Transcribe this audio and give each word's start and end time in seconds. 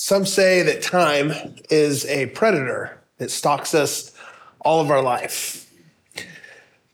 Some 0.00 0.26
say 0.26 0.62
that 0.62 0.80
time 0.80 1.32
is 1.70 2.06
a 2.06 2.26
predator 2.26 3.00
that 3.18 3.32
stalks 3.32 3.74
us 3.74 4.12
all 4.60 4.80
of 4.80 4.92
our 4.92 5.02
life. 5.02 5.68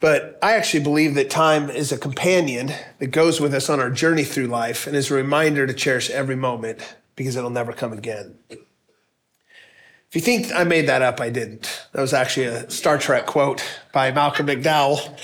But 0.01 0.39
I 0.43 0.55
actually 0.55 0.83
believe 0.83 1.15
that 1.15 1.29
time 1.29 1.69
is 1.69 1.93
a 1.93 1.99
companion 1.99 2.73
that 3.01 3.09
goes 3.09 3.43
with 3.43 3.53
us 3.53 3.69
on 3.69 3.79
our 3.79 3.91
journey 3.91 4.25
through 4.25 4.47
life 4.47 4.87
and 4.87 4.97
is 4.97 5.11
a 5.11 5.15
reminder 5.15 5.67
to 5.67 5.75
cherish 5.75 6.09
every 6.09 6.35
moment 6.35 6.97
because 7.15 7.37
it'll 7.37 7.51
never 7.51 7.75
come 7.75 7.93
again. 7.93 8.37
If 8.49 10.15
you 10.15 10.23
think 10.23 10.51
I 10.55 10.65
made 10.65 10.89
that 10.89 11.03
up, 11.03 11.21
I 11.21 11.29
didn't. 11.29 11.87
That 11.93 12.01
was 12.01 12.15
actually 12.15 12.47
a 12.47 12.71
Star 12.71 12.97
Trek 12.97 13.27
quote 13.27 13.63
by 13.93 14.13
Malcolm 14.13 14.47
McDowell. 14.47 15.19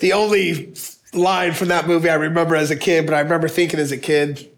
The 0.00 0.12
only 0.12 0.74
line 1.14 1.52
from 1.52 1.68
that 1.68 1.86
movie 1.86 2.10
I 2.10 2.14
remember 2.14 2.56
as 2.56 2.72
a 2.72 2.76
kid, 2.76 3.06
but 3.06 3.14
I 3.14 3.20
remember 3.20 3.46
thinking 3.46 3.78
as 3.78 3.92
a 3.92 3.98
kid, 3.98 4.51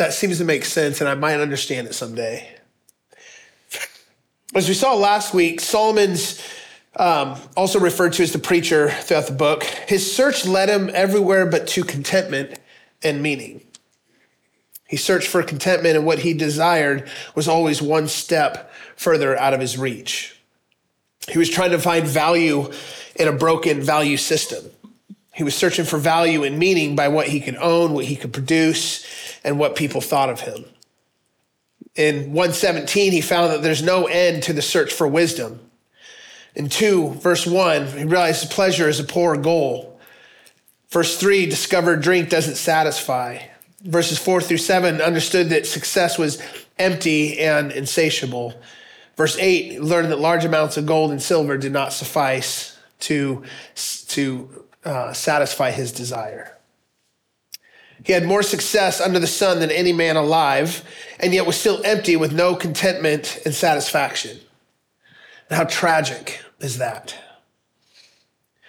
that 0.00 0.14
seems 0.14 0.38
to 0.38 0.44
make 0.44 0.64
sense 0.64 1.02
and 1.02 1.10
I 1.10 1.14
might 1.14 1.40
understand 1.40 1.86
it 1.86 1.92
someday. 1.92 2.48
As 4.54 4.66
we 4.66 4.72
saw 4.72 4.94
last 4.94 5.34
week, 5.34 5.60
Solomon's 5.60 6.42
um, 6.96 7.38
also 7.54 7.78
referred 7.78 8.14
to 8.14 8.22
as 8.22 8.32
the 8.32 8.38
preacher 8.38 8.88
throughout 8.88 9.26
the 9.26 9.34
book. 9.34 9.62
His 9.62 10.10
search 10.10 10.46
led 10.46 10.70
him 10.70 10.90
everywhere 10.94 11.44
but 11.44 11.66
to 11.68 11.84
contentment 11.84 12.58
and 13.02 13.22
meaning. 13.22 13.60
He 14.88 14.96
searched 14.96 15.28
for 15.28 15.42
contentment, 15.42 15.96
and 15.96 16.06
what 16.06 16.20
he 16.20 16.32
desired 16.32 17.08
was 17.34 17.46
always 17.46 17.82
one 17.82 18.08
step 18.08 18.72
further 18.96 19.38
out 19.38 19.52
of 19.52 19.60
his 19.60 19.76
reach. 19.76 20.34
He 21.28 21.36
was 21.36 21.50
trying 21.50 21.72
to 21.72 21.78
find 21.78 22.06
value 22.06 22.72
in 23.16 23.28
a 23.28 23.32
broken 23.32 23.82
value 23.82 24.16
system. 24.16 24.64
He 25.32 25.44
was 25.44 25.54
searching 25.54 25.84
for 25.84 25.98
value 25.98 26.42
and 26.42 26.58
meaning 26.58 26.96
by 26.96 27.08
what 27.08 27.28
he 27.28 27.40
could 27.40 27.56
own, 27.56 27.92
what 27.92 28.04
he 28.04 28.16
could 28.16 28.32
produce, 28.32 29.06
and 29.44 29.58
what 29.58 29.76
people 29.76 30.00
thought 30.00 30.28
of 30.28 30.40
him. 30.40 30.64
In 31.94 32.32
117, 32.32 33.12
he 33.12 33.20
found 33.20 33.52
that 33.52 33.62
there's 33.62 33.82
no 33.82 34.06
end 34.06 34.42
to 34.44 34.52
the 34.52 34.62
search 34.62 34.92
for 34.92 35.06
wisdom. 35.06 35.60
In 36.54 36.68
2, 36.68 37.14
verse 37.14 37.46
1, 37.46 37.86
he 37.86 38.04
realized 38.04 38.50
pleasure 38.50 38.88
is 38.88 39.00
a 39.00 39.04
poor 39.04 39.36
goal. 39.36 40.00
Verse 40.90 41.16
3, 41.16 41.46
discovered 41.46 42.02
drink 42.02 42.28
doesn't 42.28 42.56
satisfy. 42.56 43.38
Verses 43.82 44.18
4 44.18 44.40
through 44.40 44.58
7, 44.58 45.00
understood 45.00 45.50
that 45.50 45.66
success 45.66 46.18
was 46.18 46.42
empty 46.78 47.38
and 47.38 47.70
insatiable. 47.70 48.54
Verse 49.16 49.36
8, 49.38 49.80
learned 49.80 50.10
that 50.10 50.18
large 50.18 50.44
amounts 50.44 50.76
of 50.76 50.86
gold 50.86 51.12
and 51.12 51.22
silver 51.22 51.56
did 51.56 51.72
not 51.72 51.92
suffice 51.92 52.76
to, 53.00 53.44
to 54.08 54.64
uh, 54.84 55.12
satisfy 55.12 55.70
his 55.70 55.92
desire. 55.92 56.56
He 58.02 58.12
had 58.12 58.24
more 58.24 58.42
success 58.42 59.00
under 59.00 59.18
the 59.18 59.26
sun 59.26 59.60
than 59.60 59.70
any 59.70 59.92
man 59.92 60.16
alive, 60.16 60.84
and 61.18 61.34
yet 61.34 61.46
was 61.46 61.56
still 61.56 61.82
empty 61.84 62.16
with 62.16 62.32
no 62.32 62.54
contentment 62.54 63.40
and 63.44 63.54
satisfaction. 63.54 64.38
And 65.48 65.58
how 65.58 65.64
tragic 65.64 66.42
is 66.60 66.78
that? 66.78 67.14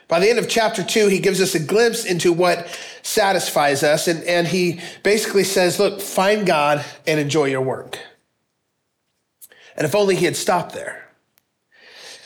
By 0.08 0.20
the 0.20 0.30
end 0.30 0.40
of 0.40 0.50
chapter 0.50 0.84
two, 0.84 1.08
he 1.08 1.20
gives 1.20 1.40
us 1.40 1.56
a 1.56 1.60
glimpse 1.60 2.04
into 2.04 2.34
what 2.34 2.68
satisfies 3.02 3.82
us, 3.82 4.10
and, 4.10 4.22
and 4.26 4.46
he 4.46 4.82
basically 5.04 5.46
says, 5.46 5.80
Look, 5.80 6.02
find 6.02 6.46
God 6.46 6.84
and 7.08 7.18
enjoy 7.18 7.46
your 7.46 7.62
work. 7.62 7.98
And 9.78 9.86
if 9.86 9.96
only 9.96 10.18
he 10.18 10.26
had 10.26 10.36
stopped 10.36 10.74
there. 10.74 11.08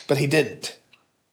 But 0.08 0.18
he 0.18 0.26
didn't. 0.26 0.76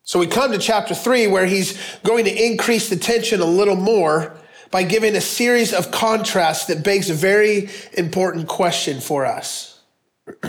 So 0.04 0.20
we 0.20 0.28
come 0.28 0.52
to 0.52 0.58
chapter 0.58 0.94
three, 0.94 1.28
where 1.28 1.46
he's 1.46 1.80
going 2.04 2.26
to 2.26 2.46
increase 2.46 2.90
the 2.90 2.98
tension 2.98 3.40
a 3.40 3.46
little 3.46 3.78
more 3.78 4.36
by 4.70 4.84
giving 4.84 5.16
a 5.16 5.22
series 5.22 5.74
of 5.74 5.92
contrasts 5.92 6.66
that 6.66 6.84
begs 6.84 7.10
a 7.10 7.14
very 7.14 7.70
important 7.94 8.48
question 8.48 9.00
for 9.00 9.26
us. 9.26 9.82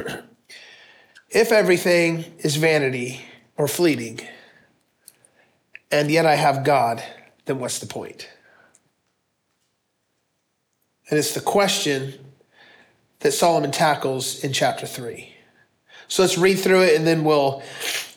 if 1.30 1.52
everything 1.52 2.24
is 2.38 2.56
vanity 2.56 3.20
or 3.56 3.68
fleeting, 3.68 4.20
and 5.92 6.10
yet 6.10 6.26
I 6.26 6.34
have 6.34 6.64
God, 6.64 7.02
then 7.44 7.60
what's 7.60 7.78
the 7.78 7.86
point? 7.86 8.28
And 11.08 11.18
it's 11.18 11.34
the 11.34 11.40
question 11.40 12.14
that 13.20 13.32
Solomon 13.32 13.70
tackles 13.70 14.42
in 14.42 14.52
chapter 14.52 14.86
3. 14.86 15.32
So 16.08 16.22
let's 16.22 16.36
read 16.36 16.58
through 16.58 16.82
it 16.82 16.96
and 16.96 17.06
then 17.06 17.24
we'll 17.24 17.62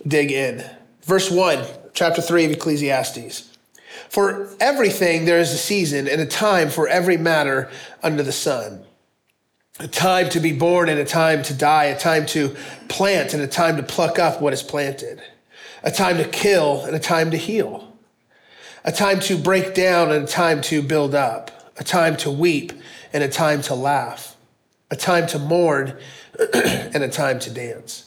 dig 0.08 0.32
in. 0.32 0.64
Verse 1.08 1.32
1, 1.32 1.64
chapter 1.94 2.22
3 2.22 2.44
of 2.44 2.52
Ecclesiastes. 2.52 3.50
For 4.10 4.50
everything 4.60 5.24
there 5.24 5.40
is 5.40 5.54
a 5.54 5.58
season 5.58 6.06
and 6.06 6.20
a 6.20 6.26
time 6.26 6.70
for 6.70 6.86
every 6.90 7.16
matter 7.16 7.72
under 8.04 8.24
the 8.24 8.34
sun. 8.34 8.84
A 9.80 9.88
time 9.88 10.28
to 10.32 10.42
be 10.42 10.52
born 10.52 10.90
and 10.90 11.00
a 11.00 11.06
time 11.06 11.44
to 11.44 11.54
die, 11.54 11.86
a 11.86 11.98
time 11.98 12.26
to 12.28 12.58
plant 12.90 13.34
and 13.34 13.42
a 13.42 13.48
time 13.48 13.78
to 13.78 13.84
pluck 13.84 14.20
up 14.20 14.42
what 14.42 14.52
is 14.52 14.62
planted, 14.62 15.22
a 15.82 15.92
time 15.92 16.18
to 16.18 16.26
kill 16.26 16.84
and 16.84 16.94
a 16.94 17.00
time 17.00 17.32
to 17.32 17.38
heal, 17.38 17.94
a 18.84 18.92
time 18.92 19.22
to 19.22 19.38
break 19.38 19.74
down 19.74 20.12
and 20.12 20.26
a 20.26 20.28
time 20.28 20.60
to 20.64 20.82
build 20.82 21.16
up, 21.16 21.72
a 21.78 21.86
time 21.86 22.18
to 22.18 22.30
weep 22.30 22.74
and 23.14 23.24
a 23.24 23.30
time 23.30 23.62
to 23.62 23.76
laugh, 23.76 24.36
a 24.92 24.98
time 24.98 25.26
to 25.28 25.40
mourn 25.40 25.98
and 26.54 27.02
a 27.02 27.10
time 27.10 27.40
to 27.40 27.50
dance 27.50 28.07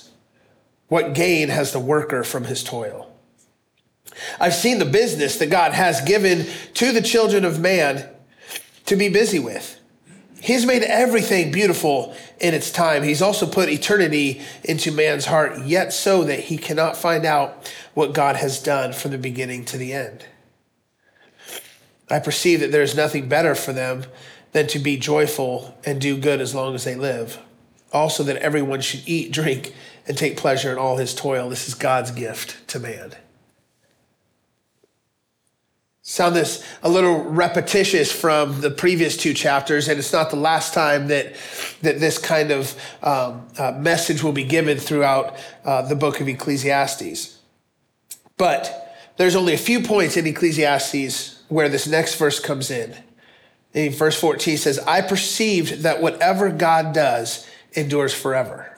what 0.91 1.13
gain 1.13 1.47
has 1.47 1.71
the 1.71 1.79
worker 1.79 2.21
from 2.21 2.43
his 2.43 2.65
toil? 2.65 3.09
I've 4.41 4.53
seen 4.53 4.77
the 4.77 4.83
business 4.83 5.37
that 5.37 5.49
God 5.49 5.71
has 5.71 6.01
given 6.01 6.45
to 6.73 6.91
the 6.91 7.01
children 7.01 7.45
of 7.45 7.61
man 7.61 8.09
to 8.87 8.97
be 8.97 9.07
busy 9.07 9.39
with. 9.39 9.79
He's 10.41 10.65
made 10.65 10.83
everything 10.83 11.49
beautiful 11.49 12.13
in 12.41 12.53
its 12.53 12.71
time. 12.71 13.03
He's 13.03 13.21
also 13.21 13.47
put 13.47 13.69
eternity 13.69 14.41
into 14.65 14.91
man's 14.91 15.27
heart, 15.27 15.59
yet 15.63 15.93
so 15.93 16.25
that 16.25 16.41
he 16.41 16.57
cannot 16.57 16.97
find 16.97 17.23
out 17.23 17.73
what 17.93 18.11
God 18.11 18.35
has 18.35 18.61
done 18.61 18.91
from 18.91 19.11
the 19.11 19.17
beginning 19.17 19.63
to 19.67 19.77
the 19.77 19.93
end. 19.93 20.25
I 22.09 22.19
perceive 22.19 22.59
that 22.59 22.73
there 22.73 22.81
is 22.81 22.97
nothing 22.97 23.29
better 23.29 23.55
for 23.55 23.71
them 23.71 24.07
than 24.51 24.67
to 24.67 24.77
be 24.77 24.97
joyful 24.97 25.73
and 25.85 26.01
do 26.01 26.17
good 26.17 26.41
as 26.41 26.53
long 26.53 26.75
as 26.75 26.83
they 26.83 26.95
live. 26.95 27.39
Also, 27.93 28.23
that 28.23 28.35
everyone 28.37 28.81
should 28.81 29.03
eat, 29.05 29.31
drink, 29.31 29.73
and 30.07 30.17
take 30.17 30.37
pleasure 30.37 30.71
in 30.71 30.77
all 30.77 30.97
his 30.97 31.13
toil. 31.13 31.49
This 31.49 31.67
is 31.67 31.73
God's 31.73 32.11
gift 32.11 32.67
to 32.69 32.79
man. 32.79 33.13
Sound 36.03 36.35
this 36.35 36.65
a 36.81 36.89
little 36.89 37.23
repetitious 37.23 38.11
from 38.11 38.59
the 38.61 38.71
previous 38.71 39.15
two 39.15 39.33
chapters, 39.33 39.87
and 39.87 39.99
it's 39.99 40.11
not 40.11 40.31
the 40.31 40.35
last 40.35 40.73
time 40.73 41.07
that, 41.07 41.35
that 41.83 41.99
this 41.99 42.17
kind 42.17 42.51
of 42.51 42.75
um, 43.03 43.47
uh, 43.57 43.71
message 43.73 44.23
will 44.23 44.31
be 44.31 44.43
given 44.43 44.77
throughout 44.77 45.35
uh, 45.63 45.83
the 45.83 45.95
book 45.95 46.19
of 46.19 46.27
Ecclesiastes. 46.27 47.37
But 48.35 48.97
there's 49.17 49.35
only 49.35 49.53
a 49.53 49.57
few 49.57 49.81
points 49.81 50.17
in 50.17 50.25
Ecclesiastes 50.25 51.43
where 51.47 51.69
this 51.69 51.85
next 51.85 52.15
verse 52.15 52.39
comes 52.39 52.71
in. 52.71 52.95
In 53.73 53.91
verse 53.91 54.19
14 54.19 54.57
says, 54.57 54.79
I 54.79 55.01
perceived 55.01 55.83
that 55.83 56.01
whatever 56.01 56.49
God 56.49 56.93
does 56.93 57.47
endures 57.73 58.13
forever. 58.13 58.70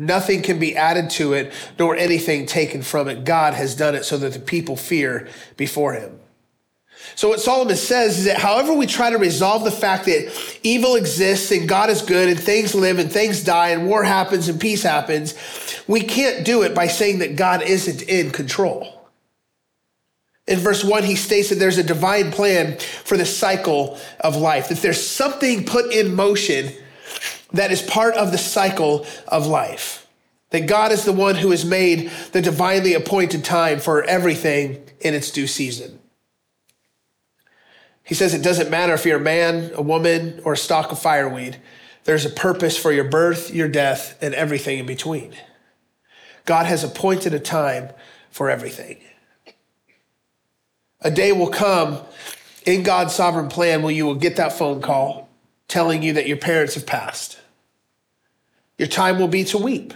Nothing 0.00 0.40
can 0.40 0.58
be 0.58 0.78
added 0.78 1.10
to 1.10 1.34
it, 1.34 1.52
nor 1.78 1.94
anything 1.94 2.46
taken 2.46 2.80
from 2.80 3.06
it. 3.06 3.22
God 3.22 3.52
has 3.52 3.76
done 3.76 3.94
it 3.94 4.06
so 4.06 4.16
that 4.16 4.32
the 4.32 4.40
people 4.40 4.74
fear 4.74 5.28
before 5.58 5.92
him. 5.92 6.18
So, 7.16 7.28
what 7.28 7.38
Solomon 7.38 7.76
says 7.76 8.20
is 8.20 8.24
that 8.24 8.38
however 8.38 8.72
we 8.72 8.86
try 8.86 9.10
to 9.10 9.18
resolve 9.18 9.62
the 9.62 9.70
fact 9.70 10.06
that 10.06 10.58
evil 10.62 10.94
exists 10.94 11.50
and 11.50 11.68
God 11.68 11.90
is 11.90 12.00
good 12.00 12.30
and 12.30 12.40
things 12.40 12.74
live 12.74 12.98
and 12.98 13.12
things 13.12 13.44
die 13.44 13.70
and 13.70 13.86
war 13.86 14.02
happens 14.02 14.48
and 14.48 14.58
peace 14.58 14.82
happens, 14.82 15.34
we 15.86 16.00
can't 16.00 16.46
do 16.46 16.62
it 16.62 16.74
by 16.74 16.86
saying 16.86 17.18
that 17.18 17.36
God 17.36 17.60
isn't 17.60 18.00
in 18.00 18.30
control. 18.30 19.06
In 20.46 20.60
verse 20.60 20.82
1, 20.82 21.02
he 21.02 21.14
states 21.14 21.50
that 21.50 21.56
there's 21.56 21.76
a 21.76 21.82
divine 21.82 22.32
plan 22.32 22.78
for 22.78 23.18
the 23.18 23.26
cycle 23.26 23.98
of 24.20 24.34
life, 24.34 24.70
that 24.70 24.78
there's 24.78 25.06
something 25.06 25.66
put 25.66 25.92
in 25.92 26.14
motion 26.14 26.72
that 27.52 27.72
is 27.72 27.82
part 27.82 28.14
of 28.14 28.32
the 28.32 28.38
cycle 28.38 29.06
of 29.28 29.46
life. 29.46 30.06
That 30.50 30.66
God 30.66 30.90
is 30.92 31.04
the 31.04 31.12
one 31.12 31.36
who 31.36 31.50
has 31.50 31.64
made 31.64 32.10
the 32.32 32.42
divinely 32.42 32.94
appointed 32.94 33.44
time 33.44 33.78
for 33.78 34.02
everything 34.02 34.84
in 35.00 35.14
its 35.14 35.30
due 35.30 35.46
season. 35.46 36.00
He 38.02 38.14
says 38.14 38.34
it 38.34 38.42
doesn't 38.42 38.70
matter 38.70 38.92
if 38.92 39.04
you're 39.04 39.18
a 39.18 39.20
man, 39.20 39.70
a 39.74 39.82
woman, 39.82 40.40
or 40.44 40.54
a 40.54 40.56
stalk 40.56 40.90
of 40.90 40.98
fireweed. 40.98 41.58
There's 42.04 42.26
a 42.26 42.30
purpose 42.30 42.76
for 42.76 42.90
your 42.90 43.04
birth, 43.04 43.54
your 43.54 43.68
death, 43.68 44.18
and 44.20 44.34
everything 44.34 44.80
in 44.80 44.86
between. 44.86 45.32
God 46.44 46.66
has 46.66 46.82
appointed 46.82 47.34
a 47.34 47.38
time 47.38 47.90
for 48.30 48.50
everything. 48.50 48.98
A 51.02 51.10
day 51.10 51.32
will 51.32 51.50
come 51.50 52.00
in 52.66 52.82
God's 52.82 53.14
sovereign 53.14 53.48
plan 53.48 53.82
where 53.82 53.92
you 53.92 54.06
will 54.06 54.14
get 54.14 54.36
that 54.36 54.52
phone 54.52 54.82
call 54.82 55.28
telling 55.68 56.02
you 56.02 56.12
that 56.14 56.26
your 56.26 56.36
parents 56.36 56.74
have 56.74 56.86
passed. 56.86 57.39
Your 58.80 58.88
time 58.88 59.18
will 59.18 59.28
be 59.28 59.44
to 59.44 59.58
weep. 59.58 59.92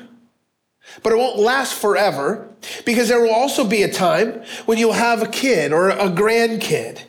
But 1.02 1.14
it 1.14 1.16
won't 1.16 1.38
last 1.38 1.72
forever 1.72 2.46
because 2.84 3.08
there 3.08 3.19
will 3.19 3.32
also 3.32 3.66
be 3.66 3.82
a 3.82 3.90
time 3.90 4.42
when 4.66 4.76
you'll 4.76 4.92
have 4.92 5.22
a 5.22 5.26
kid 5.26 5.72
or 5.72 5.88
a 5.88 6.10
grandkid 6.10 7.00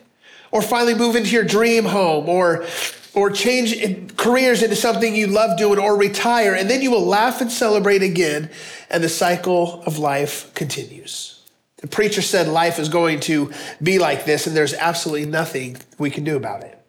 or 0.50 0.62
finally 0.62 0.94
move 0.94 1.16
into 1.16 1.32
your 1.32 1.44
dream 1.44 1.84
home 1.84 2.30
or 2.30 2.64
or 3.12 3.30
change 3.30 4.16
careers 4.16 4.62
into 4.62 4.74
something 4.74 5.14
you 5.14 5.26
love 5.26 5.58
doing 5.58 5.78
or 5.78 5.98
retire 5.98 6.54
and 6.54 6.70
then 6.70 6.80
you 6.80 6.90
will 6.90 7.04
laugh 7.04 7.42
and 7.42 7.52
celebrate 7.52 8.02
again 8.02 8.48
and 8.88 9.04
the 9.04 9.10
cycle 9.10 9.82
of 9.82 9.98
life 9.98 10.54
continues. 10.54 11.42
The 11.82 11.88
preacher 11.88 12.22
said 12.22 12.48
life 12.48 12.78
is 12.78 12.88
going 12.88 13.20
to 13.20 13.52
be 13.82 13.98
like 13.98 14.24
this 14.24 14.46
and 14.46 14.56
there's 14.56 14.72
absolutely 14.72 15.26
nothing 15.26 15.76
we 15.98 16.08
can 16.08 16.24
do 16.24 16.36
about 16.36 16.62
it. 16.62 16.82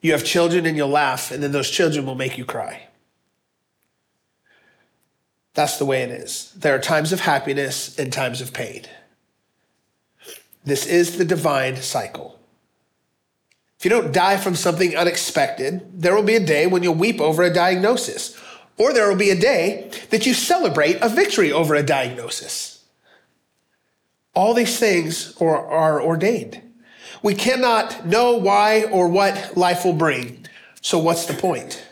You 0.00 0.10
have 0.10 0.24
children 0.24 0.66
and 0.66 0.76
you'll 0.76 0.88
laugh 0.88 1.30
and 1.30 1.40
then 1.40 1.52
those 1.52 1.70
children 1.70 2.04
will 2.04 2.16
make 2.16 2.36
you 2.36 2.44
cry. 2.44 2.88
That's 5.54 5.78
the 5.78 5.84
way 5.84 6.02
it 6.02 6.10
is. 6.10 6.52
There 6.52 6.74
are 6.74 6.78
times 6.78 7.12
of 7.12 7.20
happiness 7.20 7.98
and 7.98 8.12
times 8.12 8.40
of 8.40 8.52
pain. 8.52 8.82
This 10.64 10.86
is 10.86 11.18
the 11.18 11.24
divine 11.24 11.76
cycle. 11.76 12.38
If 13.78 13.84
you 13.84 13.90
don't 13.90 14.12
die 14.12 14.36
from 14.36 14.54
something 14.54 14.96
unexpected, 14.96 16.00
there 16.00 16.14
will 16.14 16.22
be 16.22 16.36
a 16.36 16.46
day 16.46 16.66
when 16.66 16.82
you'll 16.82 16.94
weep 16.94 17.20
over 17.20 17.42
a 17.42 17.52
diagnosis, 17.52 18.40
or 18.78 18.92
there 18.92 19.08
will 19.08 19.16
be 19.16 19.30
a 19.30 19.38
day 19.38 19.90
that 20.10 20.24
you 20.24 20.34
celebrate 20.34 20.98
a 21.02 21.08
victory 21.08 21.50
over 21.50 21.74
a 21.74 21.82
diagnosis. 21.82 22.84
All 24.34 24.54
these 24.54 24.78
things 24.78 25.36
are, 25.40 25.66
are 25.66 26.00
ordained. 26.00 26.62
We 27.22 27.34
cannot 27.34 28.06
know 28.06 28.36
why 28.36 28.84
or 28.84 29.08
what 29.08 29.56
life 29.56 29.84
will 29.84 29.92
bring. 29.92 30.46
So, 30.80 30.98
what's 30.98 31.26
the 31.26 31.34
point? 31.34 31.84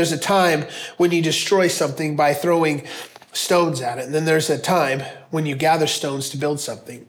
There's 0.00 0.12
a 0.12 0.18
time 0.18 0.64
when 0.96 1.10
you 1.10 1.20
destroy 1.20 1.68
something 1.68 2.16
by 2.16 2.32
throwing 2.32 2.86
stones 3.34 3.82
at 3.82 3.98
it, 3.98 4.06
and 4.06 4.14
then 4.14 4.24
there's 4.24 4.48
a 4.48 4.56
time 4.56 5.00
when 5.28 5.44
you 5.44 5.54
gather 5.54 5.86
stones 5.86 6.30
to 6.30 6.38
build 6.38 6.58
something. 6.58 7.06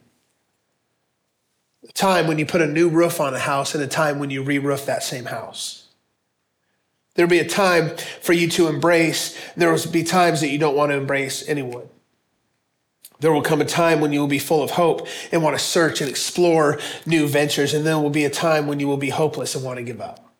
A 1.88 1.94
time 1.94 2.28
when 2.28 2.38
you 2.38 2.46
put 2.46 2.60
a 2.60 2.68
new 2.68 2.90
roof 2.90 3.22
on 3.22 3.34
a 3.34 3.40
house, 3.40 3.74
and 3.74 3.82
a 3.82 3.88
time 3.88 4.20
when 4.20 4.30
you 4.30 4.44
re 4.44 4.58
roof 4.58 4.86
that 4.88 5.04
same 5.04 5.24
house. 5.24 5.88
There'll 7.14 7.30
be 7.30 7.40
a 7.40 7.48
time 7.48 7.96
for 8.20 8.34
you 8.34 8.50
to 8.50 8.68
embrace, 8.68 9.40
there 9.56 9.72
will 9.72 9.90
be 9.90 10.04
times 10.04 10.42
that 10.42 10.50
you 10.50 10.58
don't 10.58 10.76
want 10.76 10.92
to 10.92 10.98
embrace 10.98 11.48
anyone. 11.48 11.88
There 13.22 13.32
will 13.32 13.42
come 13.42 13.62
a 13.62 13.66
time 13.66 14.02
when 14.02 14.12
you 14.12 14.20
will 14.20 14.28
be 14.28 14.38
full 14.38 14.62
of 14.62 14.72
hope 14.72 15.08
and 15.32 15.42
want 15.42 15.58
to 15.58 15.64
search 15.64 16.02
and 16.02 16.10
explore 16.10 16.78
new 17.06 17.26
ventures, 17.26 17.74
and 17.74 17.86
then 17.86 17.94
there 17.94 18.04
will 18.04 18.10
be 18.10 18.26
a 18.26 18.30
time 18.30 18.68
when 18.68 18.82
you 18.82 18.90
will 18.90 18.98
be 18.98 19.12
hopeless 19.12 19.56
and 19.56 19.64
want 19.64 19.78
to 19.78 19.84
give 19.84 20.02
up. 20.02 20.31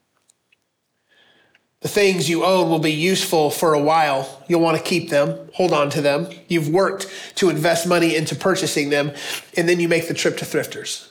The 1.82 1.90
things 1.90 2.30
you 2.30 2.46
own 2.46 2.70
will 2.70 2.80
be 2.80 2.92
useful 2.92 3.50
for 3.50 3.74
a 3.74 3.82
while. 3.82 4.44
You'll 4.48 4.62
want 4.62 4.78
to 4.78 4.84
keep 4.84 5.10
them, 5.10 5.50
hold 5.54 5.74
on 5.74 5.90
to 5.92 6.02
them. 6.02 6.28
You've 6.48 6.70
worked 6.70 7.08
to 7.36 7.50
invest 7.50 7.88
money 7.88 8.16
into 8.16 8.36
purchasing 8.36 8.92
them, 8.92 9.12
and 9.58 9.68
then 9.68 9.80
you 9.80 9.90
make 9.90 10.08
the 10.08 10.14
trip 10.14 10.38
to 10.38 10.46
thrifters. 10.46 11.10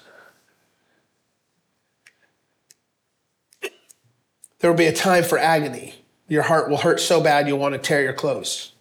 There 4.61 4.71
will 4.71 4.79
be 4.79 4.87
a 4.87 4.93
time 4.93 5.25
for 5.25 5.39
agony. 5.39 5.95
Your 6.29 6.43
heart 6.43 6.71
will 6.71 6.77
hurt 6.77 7.01
so 7.01 7.21
bad 7.21 7.49
you'll 7.49 7.59
want 7.59 7.75
to 7.75 7.79
tear 7.79 8.03
your 8.03 8.13
clothes. 8.13 8.73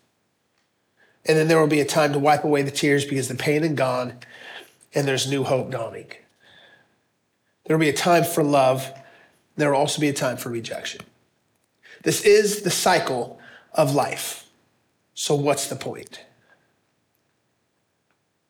And 1.25 1.37
then 1.37 1.47
there 1.47 1.59
will 1.59 1.67
be 1.67 1.79
a 1.81 1.85
time 1.85 2.13
to 2.13 2.19
wipe 2.19 2.43
away 2.43 2.61
the 2.61 2.71
tears 2.71 3.05
because 3.05 3.27
the 3.27 3.35
pain 3.35 3.63
is 3.63 3.73
gone 3.73 4.13
and 4.93 5.07
there's 5.07 5.29
new 5.29 5.43
hope 5.43 5.71
dawning. 5.71 6.11
There 7.65 7.75
will 7.75 7.81
be 7.83 7.89
a 7.89 7.93
time 7.93 8.23
for 8.23 8.43
love. 8.43 8.91
There 9.55 9.71
will 9.71 9.79
also 9.79 9.99
be 9.99 10.09
a 10.09 10.13
time 10.13 10.37
for 10.37 10.49
rejection. 10.49 11.01
This 12.03 12.21
is 12.21 12.61
the 12.61 12.71
cycle 12.71 13.39
of 13.73 13.93
life. 13.93 14.47
So, 15.13 15.35
what's 15.35 15.67
the 15.67 15.75
point? 15.75 16.23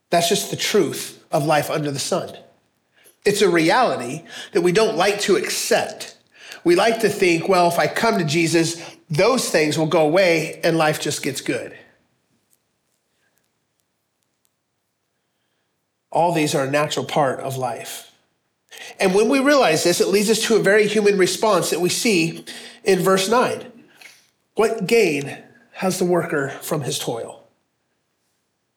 That's 0.09 0.29
just 0.29 0.49
the 0.49 0.57
truth 0.57 1.23
of 1.31 1.45
life 1.45 1.69
under 1.69 1.91
the 1.91 1.99
sun. 1.99 2.35
It's 3.25 3.41
a 3.41 3.49
reality 3.49 4.23
that 4.53 4.61
we 4.61 4.71
don't 4.71 4.97
like 4.97 5.19
to 5.21 5.35
accept. 5.35 6.17
We 6.63 6.75
like 6.75 6.99
to 7.01 7.09
think, 7.09 7.47
well, 7.47 7.67
if 7.67 7.77
I 7.77 7.87
come 7.87 8.17
to 8.17 8.25
Jesus, 8.25 8.81
those 9.09 9.49
things 9.49 9.77
will 9.77 9.87
go 9.87 10.05
away 10.05 10.59
and 10.63 10.77
life 10.77 10.99
just 10.99 11.23
gets 11.23 11.41
good. 11.41 11.77
All 16.11 16.33
these 16.33 16.55
are 16.55 16.65
a 16.65 16.71
natural 16.71 17.05
part 17.05 17.39
of 17.39 17.57
life. 17.57 18.08
And 18.99 19.15
when 19.15 19.29
we 19.29 19.39
realize 19.39 19.83
this, 19.83 20.01
it 20.01 20.07
leads 20.07 20.29
us 20.29 20.41
to 20.43 20.55
a 20.55 20.63
very 20.63 20.87
human 20.87 21.17
response 21.17 21.69
that 21.69 21.81
we 21.81 21.89
see 21.89 22.45
in 22.83 22.99
verse 22.99 23.29
9. 23.29 23.71
What 24.55 24.87
gain 24.87 25.37
has 25.73 25.99
the 25.99 26.05
worker 26.05 26.49
from 26.61 26.81
his 26.81 26.99
toil? 26.99 27.47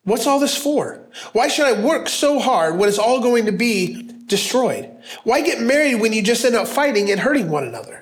What's 0.04 0.26
all 0.26 0.40
this 0.40 0.56
for? 0.56 1.00
Why 1.32 1.48
should 1.48 1.66
I 1.66 1.80
work 1.80 2.08
so 2.08 2.38
hard 2.38 2.76
when 2.76 2.88
it's 2.88 2.98
all 2.98 3.20
going 3.20 3.46
to 3.46 3.52
be 3.52 4.10
destroyed? 4.26 4.90
Why 5.24 5.42
get 5.42 5.60
married 5.60 5.96
when 5.96 6.12
you 6.12 6.22
just 6.22 6.44
end 6.44 6.56
up 6.56 6.66
fighting 6.66 7.10
and 7.10 7.20
hurting 7.20 7.48
one 7.50 7.64
another? 7.64 8.01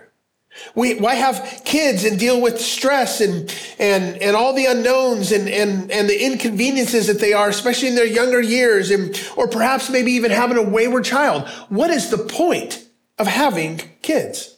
We, 0.74 0.94
why 0.94 1.14
have 1.14 1.62
kids 1.64 2.04
and 2.04 2.18
deal 2.18 2.40
with 2.40 2.60
stress 2.60 3.20
and, 3.20 3.54
and, 3.78 4.16
and 4.22 4.36
all 4.36 4.54
the 4.54 4.66
unknowns 4.66 5.32
and, 5.32 5.48
and, 5.48 5.90
and 5.90 6.08
the 6.08 6.24
inconveniences 6.24 7.06
that 7.08 7.18
they 7.18 7.32
are, 7.32 7.48
especially 7.48 7.88
in 7.88 7.94
their 7.94 8.06
younger 8.06 8.40
years, 8.40 8.90
and, 8.90 9.20
or 9.36 9.48
perhaps 9.48 9.90
maybe 9.90 10.12
even 10.12 10.30
having 10.30 10.56
a 10.56 10.62
wayward 10.62 11.04
child? 11.04 11.48
What 11.68 11.90
is 11.90 12.10
the 12.10 12.18
point 12.18 12.86
of 13.18 13.26
having 13.26 13.80
kids? 14.02 14.56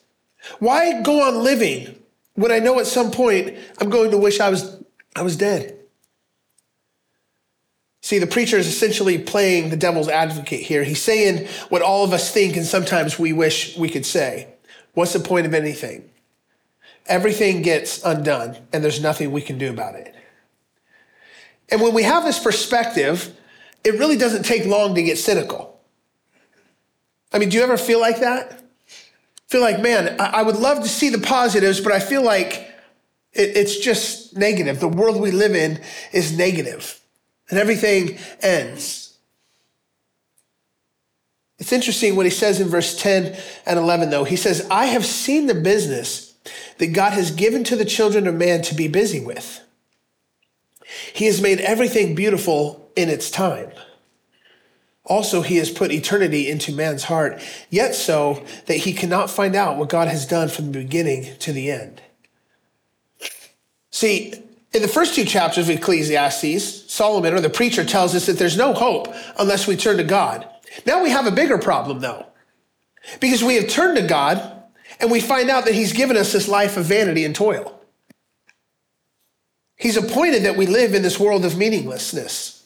Why 0.59 1.01
go 1.03 1.23
on 1.23 1.43
living 1.43 1.99
when 2.35 2.53
I 2.53 2.59
know 2.59 2.79
at 2.79 2.87
some 2.87 3.11
point 3.11 3.57
I'm 3.81 3.91
going 3.91 4.11
to 4.11 4.19
wish 4.19 4.41
I 4.41 4.51
was, 4.51 4.83
I 5.17 5.23
was 5.23 5.37
dead? 5.37 5.79
See, 8.03 8.19
the 8.19 8.27
preacher 8.27 8.59
is 8.59 8.67
essentially 8.67 9.17
playing 9.19 9.71
the 9.71 9.77
devil's 9.77 10.09
advocate 10.09 10.61
here. 10.61 10.83
He's 10.83 11.01
saying 11.01 11.47
what 11.69 11.83
all 11.83 12.05
of 12.05 12.13
us 12.13 12.33
think 12.33 12.57
and 12.57 12.67
sometimes 12.67 13.19
we 13.19 13.33
wish 13.33 13.77
we 13.77 13.89
could 13.89 14.05
say. 14.05 14.49
What's 14.95 15.13
the 15.13 15.21
point 15.21 15.47
of 15.47 15.55
anything? 15.55 16.11
Everything 17.07 17.63
gets 17.63 18.03
undone 18.05 18.57
and 18.73 18.85
there's 18.85 19.03
nothing 19.03 19.33
we 19.33 19.43
can 19.43 19.59
do 19.59 19.71
about 19.71 19.95
it. 19.95 20.15
And 21.71 21.81
when 21.81 21.95
we 21.95 22.03
have 22.03 22.25
this 22.25 22.39
perspective, 22.39 23.37
it 23.83 23.95
really 23.95 24.17
doesn't 24.17 24.45
take 24.45 24.67
long 24.67 24.95
to 24.95 25.03
get 25.03 25.19
cynical. 25.19 25.81
I 27.33 27.39
mean, 27.39 27.49
do 27.49 27.57
you 27.57 27.63
ever 27.63 27.79
feel 27.79 28.01
like 28.01 28.21
that? 28.21 28.63
feel 29.53 29.61
like, 29.61 29.83
man, 29.83 30.17
I 30.19 30.43
would 30.43 30.57
love 30.57 30.83
to 30.83 30.89
see 30.89 31.11
the 31.11 31.19
positives, 31.19 31.79
but 31.79 31.93
I 31.93 32.01
feel 32.01 32.23
like 32.23 32.73
it's 33.35 33.79
just 33.79 34.35
negative. 34.35 34.81
The 34.81 34.89
world 34.89 35.21
we 35.21 35.31
live 35.31 35.55
in 35.55 35.79
is 36.11 36.37
negative, 36.37 36.99
and 37.51 37.59
everything 37.59 38.19
ends. 38.41 39.02
It's 41.63 41.73
interesting 41.73 42.17
what 42.17 42.27
he 42.27 42.31
says 42.31 42.61
in 42.61 42.67
verse 42.67 43.01
10 43.01 43.37
and 43.67 43.79
11, 43.79 44.11
though. 44.11 44.25
He 44.25 44.35
says, 44.35 44.67
I 44.69 44.87
have 44.87 45.07
seen 45.07 45.47
the 45.47 45.55
business 45.55 46.35
that 46.79 46.89
God 46.89 47.13
has 47.13 47.31
given 47.31 47.63
to 47.63 47.77
the 47.77 47.85
children 47.85 48.27
of 48.27 48.35
man 48.35 48.63
to 48.63 48.75
be 48.75 48.89
busy 48.89 49.21
with. 49.21 49.61
He 51.15 51.27
has 51.27 51.41
made 51.41 51.61
everything 51.61 52.17
beautiful 52.17 52.91
in 52.97 53.09
its 53.09 53.31
time. 53.31 53.71
Also, 55.05 55.43
he 55.43 55.59
has 55.59 55.71
put 55.71 55.93
eternity 55.93 56.51
into 56.51 56.73
man's 56.73 57.05
heart, 57.05 57.41
yet 57.71 57.95
so 57.95 58.45
that 58.67 58.79
he 58.79 58.93
cannot 58.93 59.31
find 59.31 59.55
out 59.55 59.77
what 59.77 59.89
God 59.89 60.09
has 60.09 60.27
done 60.27 60.49
from 60.49 60.73
the 60.73 60.81
beginning 60.81 61.37
to 61.39 61.53
the 61.53 61.71
end. 61.71 62.03
See, 63.93 64.35
in 64.73 64.83
the 64.83 64.89
first 64.89 65.15
two 65.15 65.25
chapters 65.25 65.69
of 65.69 65.77
Ecclesiastes, 65.77 66.93
Solomon 66.93 67.35
or 67.35 67.41
the 67.41 67.49
preacher 67.49 67.85
tells 67.85 68.17
us 68.17 68.27
that 68.27 68.39
there's 68.39 68.57
no 68.57 68.73
hope 68.73 69.15
unless 69.39 69.69
we 69.69 69.77
turn 69.77 69.99
to 69.99 70.05
God. 70.05 70.49
Now 70.87 71.03
we 71.03 71.11
have 71.11 71.27
a 71.27 71.31
bigger 71.31 71.59
problem 71.59 72.01
though, 72.01 72.27
because 73.21 73.43
we 73.43 73.57
have 73.57 73.69
turned 73.69 73.97
to 73.97 74.07
God 74.07 74.63
and 75.01 75.11
we 75.11 75.21
find 75.21 75.51
out 75.51 75.65
that 75.65 75.75
he's 75.75 75.93
given 75.93 76.17
us 76.17 76.33
this 76.33 76.49
life 76.49 76.77
of 76.77 76.85
vanity 76.85 77.25
and 77.25 77.35
toil. 77.35 77.79
He's 79.77 79.97
appointed 79.97 80.45
that 80.45 80.57
we 80.57 80.67
live 80.67 80.95
in 80.95 81.03
this 81.03 81.19
world 81.19 81.45
of 81.45 81.57
meaninglessness. 81.57 82.65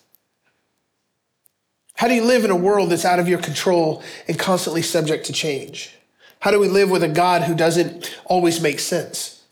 How 1.95 2.09
do 2.09 2.15
you 2.15 2.25
live 2.25 2.45
in 2.45 2.51
a 2.51 2.57
world 2.57 2.91
that's 2.91 3.07
out 3.07 3.19
of 3.19 3.29
your 3.29 3.39
control 3.39 4.03
and 4.29 4.39
constantly 4.39 4.83
subject 4.83 5.25
to 5.27 5.33
change? 5.33 5.97
How 6.41 6.51
do 6.51 6.61
we 6.61 6.69
live 6.69 6.91
with 6.91 7.03
a 7.03 7.09
God 7.09 7.43
who 7.43 7.55
doesn't 7.55 8.15
always 8.27 8.61
make 8.61 8.81
sense? 8.81 9.43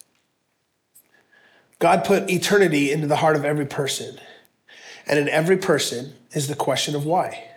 God 1.78 2.04
put 2.04 2.30
eternity 2.30 2.92
into 2.92 3.06
the 3.06 3.16
heart 3.16 3.36
of 3.36 3.46
every 3.46 3.66
person. 3.66 4.20
And 5.06 5.18
in 5.18 5.28
every 5.28 5.56
person 5.56 6.14
is 6.32 6.48
the 6.48 6.54
question 6.54 6.94
of 6.94 7.06
why. 7.06 7.50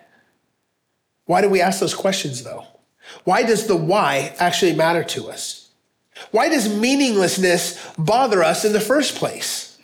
Why 1.27 1.41
do 1.41 1.49
we 1.49 1.61
ask 1.61 1.79
those 1.79 1.93
questions 1.93 2.43
though? 2.43 2.65
Why 3.23 3.43
does 3.43 3.67
the 3.67 3.75
why 3.75 4.33
actually 4.39 4.73
matter 4.73 5.03
to 5.03 5.29
us? 5.29 5.69
Why 6.31 6.49
does 6.49 6.73
meaninglessness 6.73 7.79
bother 7.97 8.43
us 8.43 8.65
in 8.65 8.73
the 8.73 8.79
first 8.79 9.15
place? 9.15 9.77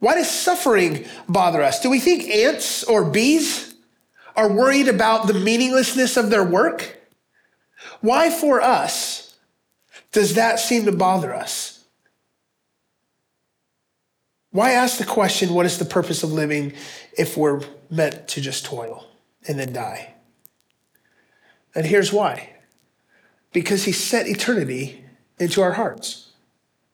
Why 0.00 0.16
does 0.16 0.28
suffering 0.28 1.04
bother 1.28 1.62
us? 1.62 1.80
Do 1.80 1.88
we 1.88 2.00
think 2.00 2.24
ants 2.24 2.82
or 2.82 3.04
bees 3.04 3.74
are 4.34 4.50
worried 4.50 4.88
about 4.88 5.28
the 5.28 5.34
meaninglessness 5.34 6.16
of 6.16 6.30
their 6.30 6.42
work? 6.42 6.98
Why 8.00 8.30
for 8.30 8.60
us 8.60 9.36
does 10.10 10.34
that 10.34 10.58
seem 10.58 10.86
to 10.86 10.92
bother 10.92 11.32
us? 11.32 11.84
Why 14.50 14.72
ask 14.72 14.98
the 14.98 15.04
question, 15.04 15.54
what 15.54 15.66
is 15.66 15.78
the 15.78 15.84
purpose 15.84 16.22
of 16.22 16.32
living 16.32 16.72
if 17.16 17.36
we're 17.36 17.62
meant 17.90 18.26
to 18.28 18.40
just 18.40 18.64
toil 18.64 19.06
and 19.46 19.58
then 19.58 19.72
die? 19.72 20.14
And 21.74 21.86
here's 21.86 22.12
why 22.12 22.50
because 23.52 23.84
he 23.84 23.92
set 23.92 24.26
eternity 24.26 25.04
into 25.38 25.60
our 25.60 25.72
hearts. 25.72 26.30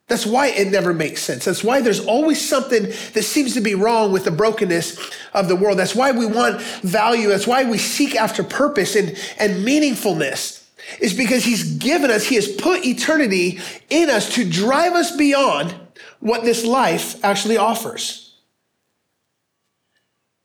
That's 0.08 0.26
why 0.26 0.48
it 0.48 0.68
never 0.68 0.94
makes 0.94 1.22
sense. 1.22 1.44
That's 1.44 1.62
why 1.62 1.82
there's 1.82 2.04
always 2.04 2.46
something 2.46 2.84
that 2.84 3.22
seems 3.22 3.54
to 3.54 3.60
be 3.60 3.74
wrong 3.74 4.10
with 4.10 4.24
the 4.24 4.30
brokenness 4.30 4.98
of 5.34 5.48
the 5.48 5.56
world. 5.56 5.78
That's 5.78 5.94
why 5.94 6.12
we 6.12 6.24
want 6.24 6.62
value. 6.62 7.28
That's 7.28 7.46
why 7.46 7.64
we 7.64 7.76
seek 7.76 8.16
after 8.16 8.42
purpose 8.42 8.96
and, 8.96 9.10
and 9.38 9.66
meaningfulness 9.66 10.64
is 11.00 11.12
because 11.12 11.44
he's 11.44 11.76
given 11.76 12.10
us, 12.10 12.24
he 12.24 12.36
has 12.36 12.48
put 12.48 12.86
eternity 12.86 13.60
in 13.90 14.08
us 14.08 14.34
to 14.34 14.48
drive 14.48 14.94
us 14.94 15.14
beyond 15.14 15.74
what 16.20 16.42
this 16.42 16.64
life 16.64 17.22
actually 17.22 17.58
offers. 17.58 18.27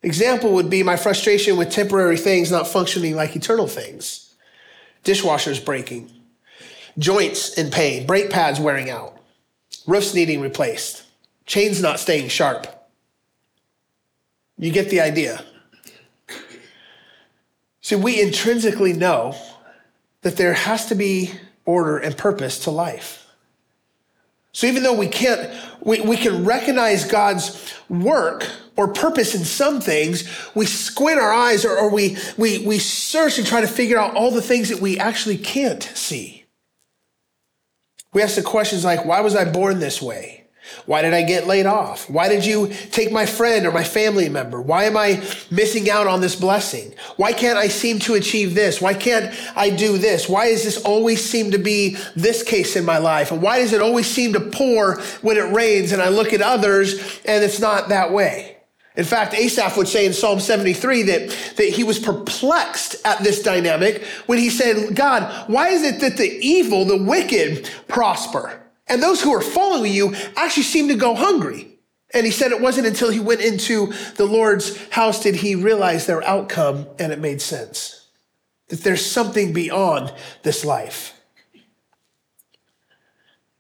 Example 0.04 0.54
would 0.54 0.70
be 0.70 0.84
my 0.84 0.98
frustration 0.98 1.58
with 1.58 1.72
temporary 1.72 2.18
things 2.18 2.52
not 2.52 2.68
functioning 2.68 3.16
like 3.16 3.36
eternal 3.36 3.68
things. 3.68 4.36
Dishwashers 5.04 5.64
breaking, 5.64 6.12
joints 6.98 7.58
in 7.58 7.72
pain, 7.72 8.06
brake 8.06 8.30
pads 8.30 8.60
wearing 8.60 8.90
out 8.90 9.18
roofs 9.88 10.14
needing 10.14 10.42
replaced, 10.42 11.04
chains 11.46 11.82
not 11.82 12.00
staying 12.00 12.30
sharp. 12.30 12.68
You 14.58 14.72
get 14.72 14.90
the 14.90 15.02
idea. 15.02 15.44
See, 17.82 17.96
we 17.96 18.22
intrinsically 18.22 18.94
know 18.94 19.36
that 20.22 20.38
there 20.38 20.54
has 20.54 20.86
to 20.86 20.96
be 20.96 21.32
order 21.66 21.98
and 21.98 22.18
purpose 22.18 22.60
to 22.60 22.72
life. 22.72 23.28
So 24.54 24.68
even 24.68 24.84
though 24.84 24.94
we 24.94 25.08
can't, 25.08 25.52
we, 25.82 26.00
we 26.00 26.16
can 26.16 26.46
recognize 26.46 27.06
God's 27.06 27.74
work 27.90 28.48
or 28.76 28.88
purpose 28.88 29.36
in 29.36 29.44
some 29.46 29.80
things, 29.80 30.28
we 30.56 30.66
squint 30.66 31.20
our 31.20 31.32
eyes 31.32 31.66
or, 31.66 31.78
or 31.78 31.90
we, 31.90 32.18
we, 32.38 32.66
we 32.66 32.80
search 32.80 33.38
and 33.38 33.46
try 33.46 33.62
to 33.62 33.68
figure 33.68 33.98
out 33.98 34.16
all 34.16 34.32
the 34.32 34.42
things 34.42 34.70
that 34.70 34.80
we 34.80 35.00
actually 35.00 35.38
can't 35.38 35.84
see. 35.84 36.46
We 38.14 38.22
ask 38.22 38.36
the 38.36 38.44
questions 38.44 38.86
like, 38.86 39.06
why 39.06 39.22
was 39.22 39.36
I 39.36 39.52
born 39.52 39.80
this 39.80 40.02
way? 40.02 40.44
Why 40.86 41.02
did 41.02 41.14
I 41.14 41.24
get 41.24 41.46
laid 41.46 41.66
off? 41.66 42.10
Why 42.10 42.30
did 42.30 42.46
you 42.46 42.68
take 42.92 43.12
my 43.12 43.26
friend 43.26 43.66
or 43.66 43.72
my 43.72 43.84
family 43.84 44.30
member? 44.30 44.62
Why 44.62 44.86
am 44.86 44.96
I 44.96 45.22
missing 45.52 45.90
out 45.90 46.08
on 46.08 46.22
this 46.22 46.36
blessing? 46.36 46.96
Why 47.18 47.34
can't 47.34 47.58
I 47.58 47.68
seem 47.68 48.00
to 48.00 48.14
achieve 48.14 48.56
this? 48.56 48.82
Why 48.82 48.94
can't 48.94 49.36
I 49.56 49.70
do 49.70 49.98
this? 49.98 50.30
Why 50.30 50.50
does 50.50 50.64
this 50.64 50.78
always 50.78 51.24
seem 51.24 51.52
to 51.52 51.58
be 51.58 51.98
this 52.16 52.44
case 52.44 52.76
in 52.76 52.86
my 52.86 52.98
life? 52.98 53.32
And 53.32 53.42
why 53.42 53.60
does 53.60 53.74
it 53.74 53.82
always 53.82 54.08
seem 54.08 54.34
to 54.34 54.40
pour 54.40 55.02
when 55.22 55.38
it 55.38 55.54
rains 55.54 55.92
and 55.92 56.02
I 56.02 56.10
look 56.10 56.34
at 56.34 56.42
others 56.42 56.94
and 57.26 57.44
it's 57.44 57.60
not 57.60 57.90
that 57.90 58.12
way? 58.12 58.58
In 58.96 59.06
fact, 59.06 59.34
Asaph 59.34 59.76
would 59.76 59.88
say 59.88 60.06
in 60.06 60.14
Psalm 60.14 60.40
73 60.40 61.04
that, 61.04 61.54
that 61.58 61.70
he 61.70 61.84
was 61.84 61.98
perplexed 61.98 62.96
at 63.06 63.24
this 63.24 63.42
dynamic 63.42 64.04
when 64.28 64.38
he 64.38 64.50
said, 64.52 64.96
God, 64.96 65.50
why 65.50 65.70
is 65.70 65.82
it 65.82 66.00
that 66.02 66.18
the 66.18 66.30
evil, 66.30 66.86
the 66.86 67.04
wicked 67.04 67.70
prosper? 67.88 68.62
And 68.88 69.02
those 69.02 69.22
who 69.22 69.34
are 69.34 69.42
following 69.42 69.92
you 69.92 70.14
actually 70.36 70.64
seem 70.64 70.90
to 70.90 70.96
go 70.96 71.16
hungry. 71.16 71.70
And 72.14 72.26
he 72.26 72.32
said 72.32 72.52
it 72.52 72.62
wasn't 72.62 72.86
until 72.86 73.10
he 73.10 73.20
went 73.20 73.42
into 73.42 73.92
the 74.18 74.26
Lord's 74.26 74.78
house 74.90 75.24
did 75.24 75.36
he 75.36 75.56
realize 75.56 76.06
their 76.06 76.24
outcome 76.24 76.86
and 77.00 77.12
it 77.12 77.20
made 77.20 77.42
sense. 77.42 78.08
That 78.68 78.82
there's 78.82 79.04
something 79.04 79.54
beyond 79.54 80.14
this 80.44 80.64
life. 80.64 81.20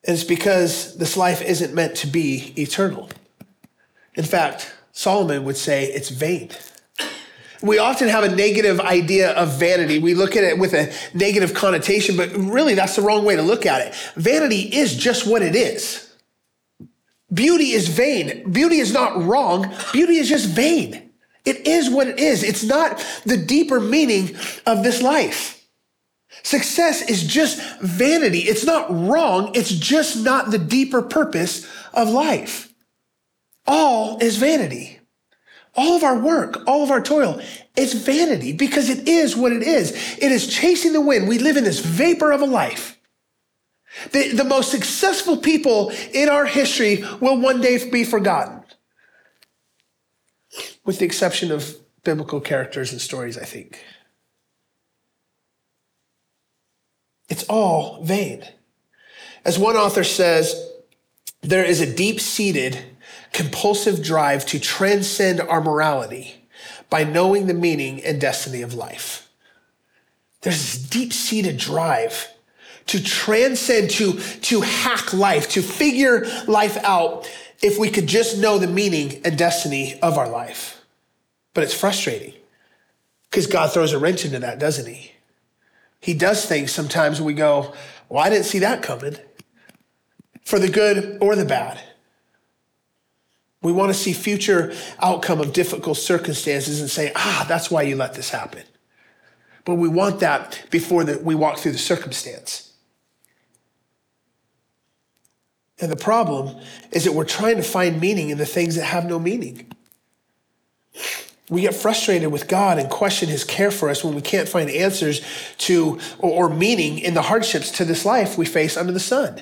And 0.05 0.13
it's 0.15 0.23
because 0.23 0.95
this 0.97 1.17
life 1.17 1.41
isn't 1.41 1.73
meant 1.73 1.95
to 1.97 2.07
be 2.07 2.53
eternal. 2.57 3.09
In 4.15 4.25
fact, 4.25 4.73
Solomon 4.93 5.43
would 5.43 5.57
say 5.57 5.85
it's 5.85 6.09
vain. 6.09 6.50
We 7.62 7.79
often 7.79 8.09
have 8.09 8.23
a 8.23 8.35
negative 8.35 8.79
idea 8.79 9.31
of 9.31 9.57
vanity. 9.57 9.97
We 9.97 10.13
look 10.13 10.35
at 10.35 10.43
it 10.43 10.59
with 10.59 10.73
a 10.73 10.93
negative 11.13 11.53
connotation, 11.53 12.15
but 12.15 12.31
really 12.35 12.75
that's 12.75 12.95
the 12.95 13.01
wrong 13.01 13.25
way 13.25 13.35
to 13.35 13.41
look 13.41 13.65
at 13.65 13.88
it. 13.88 13.95
Vanity 14.15 14.62
is 14.62 14.95
just 14.95 15.25
what 15.25 15.41
it 15.41 15.55
is. 15.55 16.13
Beauty 17.33 17.71
is 17.71 17.88
vain. 17.88 18.51
Beauty 18.51 18.77
is 18.77 18.93
not 18.93 19.23
wrong. 19.23 19.73
Beauty 19.91 20.17
is 20.17 20.29
just 20.29 20.50
vain. 20.50 21.12
It 21.45 21.65
is 21.65 21.89
what 21.89 22.07
it 22.07 22.19
is. 22.19 22.43
It's 22.43 22.63
not 22.63 23.03
the 23.25 23.38
deeper 23.38 23.79
meaning 23.79 24.35
of 24.65 24.83
this 24.83 25.01
life. 25.01 25.65
Success 26.43 27.09
is 27.09 27.23
just 27.23 27.62
vanity. 27.81 28.39
It's 28.39 28.65
not 28.65 28.89
wrong. 28.89 29.51
It's 29.55 29.71
just 29.71 30.23
not 30.23 30.51
the 30.51 30.59
deeper 30.59 31.01
purpose 31.01 31.65
of 31.93 32.09
life. 32.09 32.73
All 33.65 34.17
is 34.20 34.38
vanity. 34.38 35.00
All 35.75 35.96
of 35.96 36.03
our 36.03 36.20
work, 36.20 36.62
all 36.67 36.84
of 36.84 36.91
our 36.91 37.01
toil, 37.01 37.41
it's 37.75 37.93
vanity 37.93 38.53
because 38.53 38.89
it 38.89 39.08
is 39.08 39.36
what 39.36 39.51
it 39.51 39.63
is. 39.63 39.91
It 40.20 40.32
is 40.32 40.48
chasing 40.48 40.93
the 40.93 41.01
wind. 41.01 41.27
We 41.27 41.39
live 41.39 41.58
in 41.58 41.63
this 41.63 41.79
vapor 41.79 42.32
of 42.32 42.41
a 42.41 42.46
life. 42.46 43.00
The, 44.12 44.34
the 44.34 44.43
most 44.43 44.72
successful 44.72 45.38
people 45.38 45.91
in 46.13 46.29
our 46.29 46.46
history 46.46 47.03
will 47.20 47.39
one 47.39 47.62
day 47.62 47.89
be 47.89 48.03
forgotten, 48.03 48.63
with 50.84 51.00
the 51.00 51.05
exception 51.05 51.51
of 51.51 51.77
biblical 52.03 52.41
characters 52.41 52.91
and 52.91 53.00
stories, 53.00 53.38
I 53.38 53.46
think. 53.46 53.84
It's 57.29 57.43
all 57.46 58.03
vain. 58.03 58.43
As 59.46 59.58
one 59.58 59.75
author 59.75 60.03
says, 60.03 60.72
there 61.41 61.63
is 61.63 61.82
a 61.82 61.96
deep 61.96 62.20
seated 62.20 62.84
compulsive 63.33 64.03
drive 64.03 64.45
to 64.45 64.59
transcend 64.59 65.41
our 65.41 65.61
morality 65.61 66.35
by 66.89 67.03
knowing 67.03 67.47
the 67.47 67.53
meaning 67.53 68.03
and 68.03 68.21
destiny 68.21 68.61
of 68.61 68.73
life. 68.73 69.29
There's 70.41 70.61
this 70.61 70.89
deep 70.89 71.11
seated 71.11 71.57
drive 71.57 72.29
to 72.87 73.03
transcend, 73.03 73.89
to, 73.91 74.13
to 74.13 74.61
hack 74.61 75.13
life, 75.13 75.49
to 75.49 75.61
figure 75.61 76.25
life 76.47 76.77
out 76.83 77.29
if 77.61 77.79
we 77.79 77.89
could 77.89 78.07
just 78.07 78.37
know 78.37 78.57
the 78.57 78.67
meaning 78.67 79.21
and 79.25 79.37
destiny 79.37 79.99
of 80.01 80.17
our 80.17 80.29
life. 80.29 80.81
But 81.53 81.63
it's 81.63 81.73
frustrating 81.73 82.33
because 83.29 83.47
God 83.47 83.71
throws 83.71 83.93
a 83.93 83.99
wrench 83.99 84.25
into 84.25 84.39
that, 84.39 84.59
doesn't 84.59 84.85
he? 84.85 85.13
He 85.99 86.13
does 86.13 86.45
things 86.45 86.71
sometimes 86.71 87.21
we 87.21 87.33
go, 87.33 87.73
well, 88.09 88.23
I 88.23 88.29
didn't 88.29 88.45
see 88.45 88.59
that 88.59 88.83
coming 88.83 89.15
for 90.43 90.59
the 90.59 90.69
good 90.69 91.17
or 91.21 91.35
the 91.35 91.45
bad. 91.45 91.79
We 93.63 93.72
want 93.72 93.89
to 93.89 93.93
see 93.93 94.13
future 94.13 94.74
outcome 95.00 95.39
of 95.39 95.53
difficult 95.53 95.98
circumstances 95.98 96.82
and 96.82 96.89
say, 96.89 97.12
ah, 97.15 97.46
that's 97.48 97.72
why 97.72 97.84
you 97.84 97.96
let 97.96 98.13
this 98.13 98.29
happen. 98.29 98.63
But 99.65 99.75
we 99.75 99.88
want 99.88 100.20
that 100.20 100.65
before 100.70 101.05
the, 101.05 101.17
we 101.20 101.34
walk 101.34 101.58
through 101.58 101.72
the 101.72 101.77
circumstance. 101.77 102.74
And 105.79 105.91
the 105.91 105.98
problem 105.98 106.58
is 106.91 107.05
that 107.05 107.13
we're 107.13 107.24
trying 107.24 107.58
to 107.58 107.63
find 107.63 108.00
meaning 108.00 108.29
in 108.29 108.38
the 108.38 108.46
things 108.46 108.75
that 108.75 108.86
have 108.86 109.05
no 109.05 109.17
meaning. 109.17 109.72
We 111.50 111.62
get 111.62 111.74
frustrated 111.74 112.32
with 112.32 112.48
God 112.48 112.79
and 112.79 112.89
question 112.89 113.29
his 113.29 113.43
care 113.43 113.72
for 113.72 113.89
us 113.89 114.03
when 114.03 114.15
we 114.15 114.22
can't 114.22 114.48
find 114.48 114.70
answers 114.70 115.22
to 115.60 116.00
or, 116.20 116.48
or 116.48 116.50
meaning 116.50 117.00
in 117.00 117.13
the 117.13 117.22
hardships 117.22 117.72
to 117.72 117.86
this 117.86 118.05
life 118.05 118.38
we 118.38 118.46
face 118.46 118.75
under 118.75 118.91
the 118.91 119.00
sun. 119.00 119.41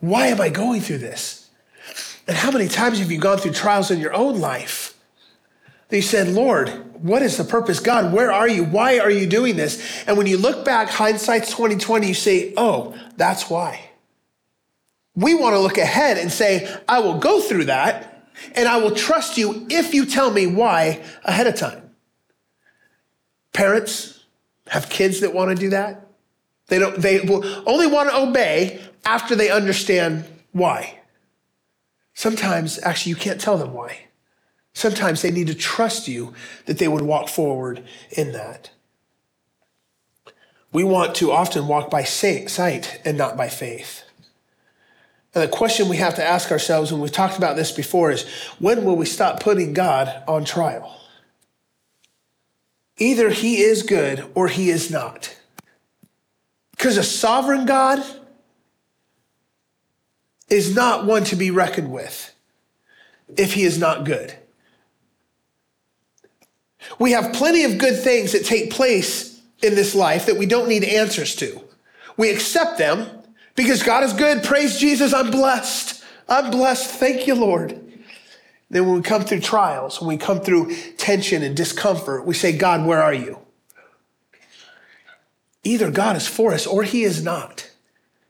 Why 0.00 0.28
am 0.28 0.40
I 0.40 0.48
going 0.48 0.80
through 0.80 0.98
this? 0.98 1.47
And 2.28 2.36
how 2.36 2.50
many 2.50 2.68
times 2.68 2.98
have 2.98 3.10
you 3.10 3.18
gone 3.18 3.38
through 3.38 3.54
trials 3.54 3.90
in 3.90 3.98
your 3.98 4.12
own 4.12 4.38
life? 4.38 4.94
You 5.90 6.02
said, 6.02 6.28
Lord, 6.28 6.68
what 7.02 7.22
is 7.22 7.38
the 7.38 7.44
purpose? 7.44 7.80
God, 7.80 8.12
where 8.12 8.30
are 8.30 8.46
you? 8.46 8.64
Why 8.64 8.98
are 8.98 9.10
you 9.10 9.26
doing 9.26 9.56
this? 9.56 10.04
And 10.06 10.18
when 10.18 10.26
you 10.26 10.36
look 10.36 10.62
back, 10.62 10.90
hindsight's 10.90 11.50
2020, 11.50 12.06
you 12.06 12.14
say, 12.14 12.52
oh, 12.58 12.94
that's 13.16 13.48
why. 13.48 13.80
We 15.16 15.34
want 15.34 15.54
to 15.54 15.58
look 15.58 15.78
ahead 15.78 16.18
and 16.18 16.30
say, 16.30 16.70
I 16.86 17.00
will 17.00 17.18
go 17.18 17.40
through 17.40 17.64
that 17.64 18.28
and 18.54 18.68
I 18.68 18.76
will 18.76 18.94
trust 18.94 19.38
you 19.38 19.66
if 19.70 19.94
you 19.94 20.04
tell 20.04 20.30
me 20.30 20.46
why 20.46 21.02
ahead 21.24 21.46
of 21.46 21.56
time. 21.56 21.90
Parents 23.54 24.22
have 24.68 24.90
kids 24.90 25.20
that 25.20 25.32
want 25.32 25.50
to 25.50 25.56
do 25.56 25.70
that. 25.70 26.06
They 26.66 26.78
don't, 26.78 27.00
they 27.00 27.20
will 27.20 27.42
only 27.66 27.86
want 27.86 28.10
to 28.10 28.16
obey 28.16 28.82
after 29.06 29.34
they 29.34 29.50
understand 29.50 30.26
why. 30.52 30.97
Sometimes, 32.18 32.80
actually, 32.82 33.10
you 33.10 33.16
can't 33.16 33.40
tell 33.40 33.56
them 33.56 33.72
why. 33.72 34.08
Sometimes 34.72 35.22
they 35.22 35.30
need 35.30 35.46
to 35.46 35.54
trust 35.54 36.08
you 36.08 36.34
that 36.66 36.78
they 36.78 36.88
would 36.88 37.02
walk 37.02 37.28
forward 37.28 37.84
in 38.10 38.32
that. 38.32 38.72
We 40.72 40.82
want 40.82 41.14
to 41.14 41.30
often 41.30 41.68
walk 41.68 41.90
by 41.90 42.02
sight 42.02 43.00
and 43.04 43.16
not 43.16 43.36
by 43.36 43.48
faith. 43.48 44.02
And 45.32 45.44
the 45.44 45.48
question 45.48 45.88
we 45.88 45.98
have 45.98 46.16
to 46.16 46.24
ask 46.24 46.50
ourselves, 46.50 46.90
and 46.90 47.00
we've 47.00 47.12
talked 47.12 47.38
about 47.38 47.54
this 47.54 47.70
before, 47.70 48.10
is 48.10 48.28
when 48.58 48.84
will 48.84 48.96
we 48.96 49.06
stop 49.06 49.38
putting 49.38 49.72
God 49.72 50.24
on 50.26 50.44
trial? 50.44 51.00
Either 52.96 53.30
he 53.30 53.58
is 53.58 53.84
good 53.84 54.28
or 54.34 54.48
he 54.48 54.70
is 54.70 54.90
not. 54.90 55.38
Because 56.72 56.96
a 56.96 57.04
sovereign 57.04 57.64
God 57.64 58.04
is 60.48 60.74
not 60.74 61.04
one 61.04 61.24
to 61.24 61.36
be 61.36 61.50
reckoned 61.50 61.92
with 61.92 62.34
if 63.36 63.52
he 63.52 63.64
is 63.64 63.78
not 63.78 64.04
good. 64.04 64.34
We 66.98 67.12
have 67.12 67.32
plenty 67.32 67.64
of 67.64 67.78
good 67.78 68.02
things 68.02 68.32
that 68.32 68.44
take 68.44 68.70
place 68.70 69.40
in 69.62 69.74
this 69.74 69.94
life 69.94 70.26
that 70.26 70.38
we 70.38 70.46
don't 70.46 70.68
need 70.68 70.84
answers 70.84 71.34
to. 71.36 71.60
We 72.16 72.30
accept 72.30 72.78
them 72.78 73.08
because 73.54 73.82
God 73.82 74.04
is 74.04 74.12
good. 74.12 74.42
Praise 74.42 74.78
Jesus. 74.78 75.12
I'm 75.12 75.30
blessed. 75.30 76.02
I'm 76.28 76.50
blessed. 76.50 76.90
Thank 76.90 77.26
you, 77.26 77.34
Lord. 77.34 77.80
Then 78.70 78.86
when 78.86 78.96
we 78.96 79.02
come 79.02 79.24
through 79.24 79.40
trials, 79.40 80.00
when 80.00 80.08
we 80.08 80.16
come 80.16 80.40
through 80.40 80.74
tension 80.96 81.42
and 81.42 81.56
discomfort, 81.56 82.26
we 82.26 82.34
say, 82.34 82.56
God, 82.56 82.86
where 82.86 83.02
are 83.02 83.14
you? 83.14 83.38
Either 85.64 85.90
God 85.90 86.16
is 86.16 86.26
for 86.26 86.52
us 86.52 86.66
or 86.66 86.82
he 86.82 87.02
is 87.02 87.22
not. 87.22 87.70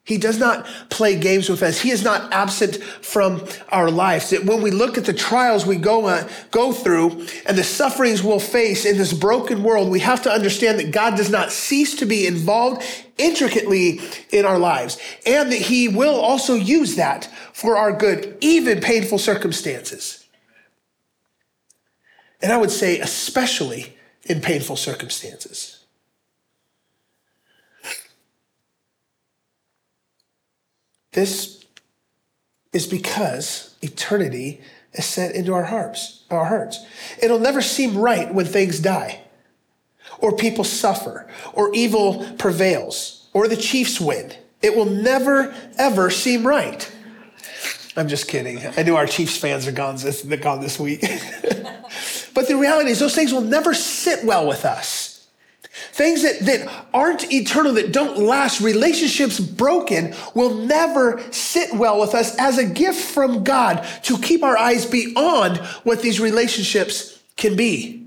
He 0.09 0.17
does 0.17 0.39
not 0.39 0.67
play 0.89 1.19
games 1.19 1.51
with 1.51 1.63
us. 1.63 1.83
He 1.83 1.91
is 1.91 2.03
not 2.03 2.33
absent 2.33 2.83
from 2.83 3.47
our 3.69 3.91
lives. 3.91 4.31
That 4.31 4.47
when 4.47 4.63
we 4.63 4.71
look 4.71 4.97
at 4.97 5.05
the 5.05 5.13
trials 5.13 5.67
we 5.67 5.77
go, 5.77 6.07
uh, 6.07 6.27
go 6.51 6.73
through 6.73 7.27
and 7.45 7.59
the 7.59 7.63
sufferings 7.63 8.23
we'll 8.23 8.41
face 8.41 8.87
in 8.87 8.97
this 8.97 9.13
broken 9.13 9.63
world, 9.63 9.91
we 9.91 10.01
have 10.01 10.23
to 10.23 10.31
understand 10.31 10.79
that 10.79 10.93
God 10.93 11.19
does 11.19 11.29
not 11.29 11.53
cease 11.53 11.95
to 11.97 12.07
be 12.07 12.27
involved 12.27 12.83
intricately 13.19 14.01
in 14.31 14.47
our 14.47 14.59
lives 14.59 14.97
and 15.27 15.53
that 15.53 15.61
he 15.61 15.89
will 15.89 16.19
also 16.19 16.55
use 16.55 16.97
that 16.97 17.31
for 17.53 17.77
our 17.77 17.93
good, 17.93 18.39
even 18.41 18.81
painful 18.81 19.19
circumstances. 19.19 20.25
And 22.41 22.51
I 22.51 22.57
would 22.57 22.71
say, 22.71 22.99
especially 22.99 23.95
in 24.25 24.41
painful 24.41 24.77
circumstances. 24.77 25.78
This 31.13 31.65
is 32.73 32.87
because 32.87 33.75
eternity 33.83 34.61
is 34.93 35.05
set 35.05 35.35
into 35.35 35.53
our 35.55 35.65
hearts, 35.65 36.25
our 36.31 36.47
hearts. 36.47 36.85
It'll 37.23 37.39
never 37.39 37.63
seem 37.63 37.97
right 37.97 38.33
when 38.33 38.47
things 38.47 38.81
die, 38.81 39.23
or 40.19 40.37
people 40.37 40.65
suffer, 40.65 41.29
or 41.53 41.73
evil 41.75 42.27
prevails, 42.39 43.29
or 43.33 43.49
the 43.49 43.57
Chiefs 43.57 44.01
win. 44.01 44.33
It 44.61 44.77
will 44.77 44.87
never, 44.87 45.55
ever 45.79 46.11
seem 46.11 46.47
right. 46.47 46.91
I'm 47.97 48.09
just 48.09 48.29
kidding. 48.29 48.61
I 48.77 48.83
know 48.83 48.97
our 48.97 49.07
Chiefs 49.07 49.37
fans 49.37 49.67
are 49.67 49.73
gone 49.73 49.97
this, 49.97 50.23
gone 50.23 50.61
this 50.61 50.79
week. 50.79 51.01
but 52.35 52.49
the 52.49 52.57
reality 52.57 52.91
is, 52.91 52.99
those 52.99 53.15
things 53.15 53.33
will 53.33 53.41
never 53.41 53.75
sit 53.75 54.25
well 54.25 54.47
with 54.47 54.65
us. 54.65 55.08
Things 55.71 56.23
that, 56.23 56.41
that 56.41 56.87
aren't 56.93 57.31
eternal, 57.33 57.75
that 57.75 57.93
don't 57.93 58.19
last, 58.19 58.61
relationships 58.61 59.39
broken 59.39 60.15
will 60.35 60.55
never 60.55 61.23
sit 61.31 61.73
well 61.75 62.01
with 62.01 62.15
us 62.15 62.37
as 62.39 62.59
a 62.59 62.65
gift 62.65 63.01
from 63.01 63.45
God 63.45 63.87
to 64.05 64.19
keep 64.19 64.43
our 64.43 64.57
eyes 64.57 64.87
beyond 64.87 65.59
what 65.85 66.03
these 66.03 66.21
relationships 66.21 67.23
can 67.37 67.55
be. 67.55 68.07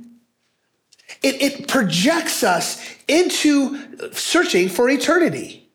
It, 1.22 1.42
it 1.42 1.68
projects 1.68 2.44
us 2.44 2.84
into 3.08 4.12
searching 4.14 4.68
for 4.68 4.90
eternity, 4.90 5.70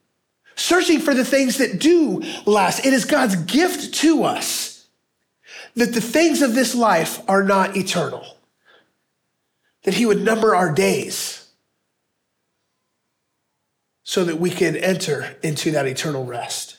searching 0.56 0.98
for 0.98 1.14
the 1.14 1.24
things 1.24 1.58
that 1.58 1.78
do 1.78 2.22
last. 2.46 2.84
It 2.84 2.92
is 2.92 3.04
God's 3.04 3.36
gift 3.36 3.94
to 3.96 4.24
us 4.24 4.86
that 5.76 5.94
the 5.94 6.00
things 6.00 6.42
of 6.42 6.54
this 6.54 6.74
life 6.74 7.22
are 7.28 7.44
not 7.44 7.76
eternal, 7.76 8.24
that 9.84 9.94
He 9.94 10.04
would 10.04 10.22
number 10.22 10.56
our 10.56 10.72
days 10.72 11.35
so 14.08 14.22
that 14.22 14.38
we 14.38 14.50
can 14.50 14.76
enter 14.76 15.36
into 15.42 15.72
that 15.72 15.84
eternal 15.84 16.24
rest. 16.24 16.76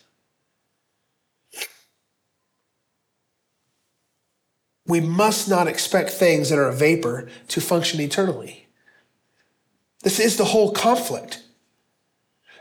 We 4.85 5.01
must 5.01 5.49
not 5.49 5.67
expect 5.67 6.11
things 6.11 6.49
that 6.49 6.57
are 6.57 6.69
a 6.69 6.73
vapor 6.73 7.27
to 7.49 7.59
function 7.59 7.99
eternally. 7.99 8.67
This 10.03 10.21
is 10.21 10.37
the 10.37 10.45
whole 10.45 10.71
conflict. 10.71 11.43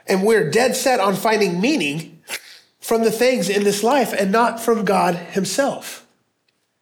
And 0.08 0.24
we're 0.24 0.50
dead 0.50 0.74
set 0.74 0.98
on 0.98 1.14
finding 1.14 1.60
meaning 1.60 2.20
from 2.80 3.04
the 3.04 3.12
things 3.12 3.48
in 3.48 3.62
this 3.62 3.84
life 3.84 4.12
and 4.12 4.32
not 4.32 4.58
from 4.58 4.84
God 4.84 5.14
Himself. 5.14 6.04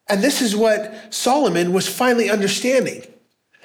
And 0.09 0.25
this 0.25 0.41
is 0.41 0.57
what 0.57 1.13
Solomon 1.13 1.75
was 1.75 1.87
finally 1.87 2.31
understanding 2.31 3.05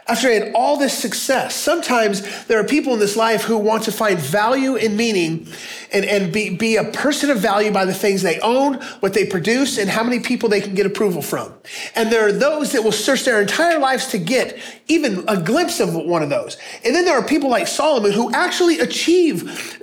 after 0.10 0.28
he 0.30 0.34
had 0.40 0.54
all 0.56 0.78
this 0.78 0.98
success, 0.98 1.56
sometimes 1.56 2.46
there 2.46 2.60
are 2.60 2.64
people 2.64 2.94
in 2.94 3.00
this 3.00 3.16
life 3.16 3.44
who 3.44 3.58
want 3.58 3.84
to 3.84 3.92
find 3.92 4.20
value 4.20 4.76
and 4.76 4.98
meaning 4.98 5.48
and, 5.94 6.04
and 6.04 6.34
be, 6.34 6.56
be 6.56 6.76
a 6.78 6.84
person 6.86 7.30
of 7.30 7.38
value 7.38 7.72
by 7.72 7.86
the 7.86 7.94
things 7.94 8.22
they 8.22 8.40
own, 8.40 8.76
what 9.02 9.14
they 9.14 9.26
produce, 9.26 9.78
and 9.78 9.90
how 9.90 10.04
many 10.04 10.20
people 10.20 10.50
they 10.50 10.62
can 10.62 10.74
get 10.74 10.86
approval 10.86 11.22
from. 11.22 11.54
And 11.96 12.12
there 12.12 12.26
are 12.28 12.32
those 12.32 12.72
that 12.72 12.84
will 12.84 12.92
search 12.92 13.24
their 13.24 13.42
entire 13.42 13.80
lives 13.80 14.08
to 14.08 14.18
get 14.18 14.60
even 14.88 15.24
a 15.28 15.40
glimpse 15.40 15.80
of 15.80 15.94
one 15.94 16.24
of 16.24 16.30
those. 16.30 16.58
And 16.84 16.96
then 16.96 17.06
there 17.06 17.18
are 17.18 17.26
people 17.26 17.50
like 17.50 17.68
Solomon 17.68 18.12
who 18.12 18.32
actually 18.34 18.80
achieve 18.80 19.80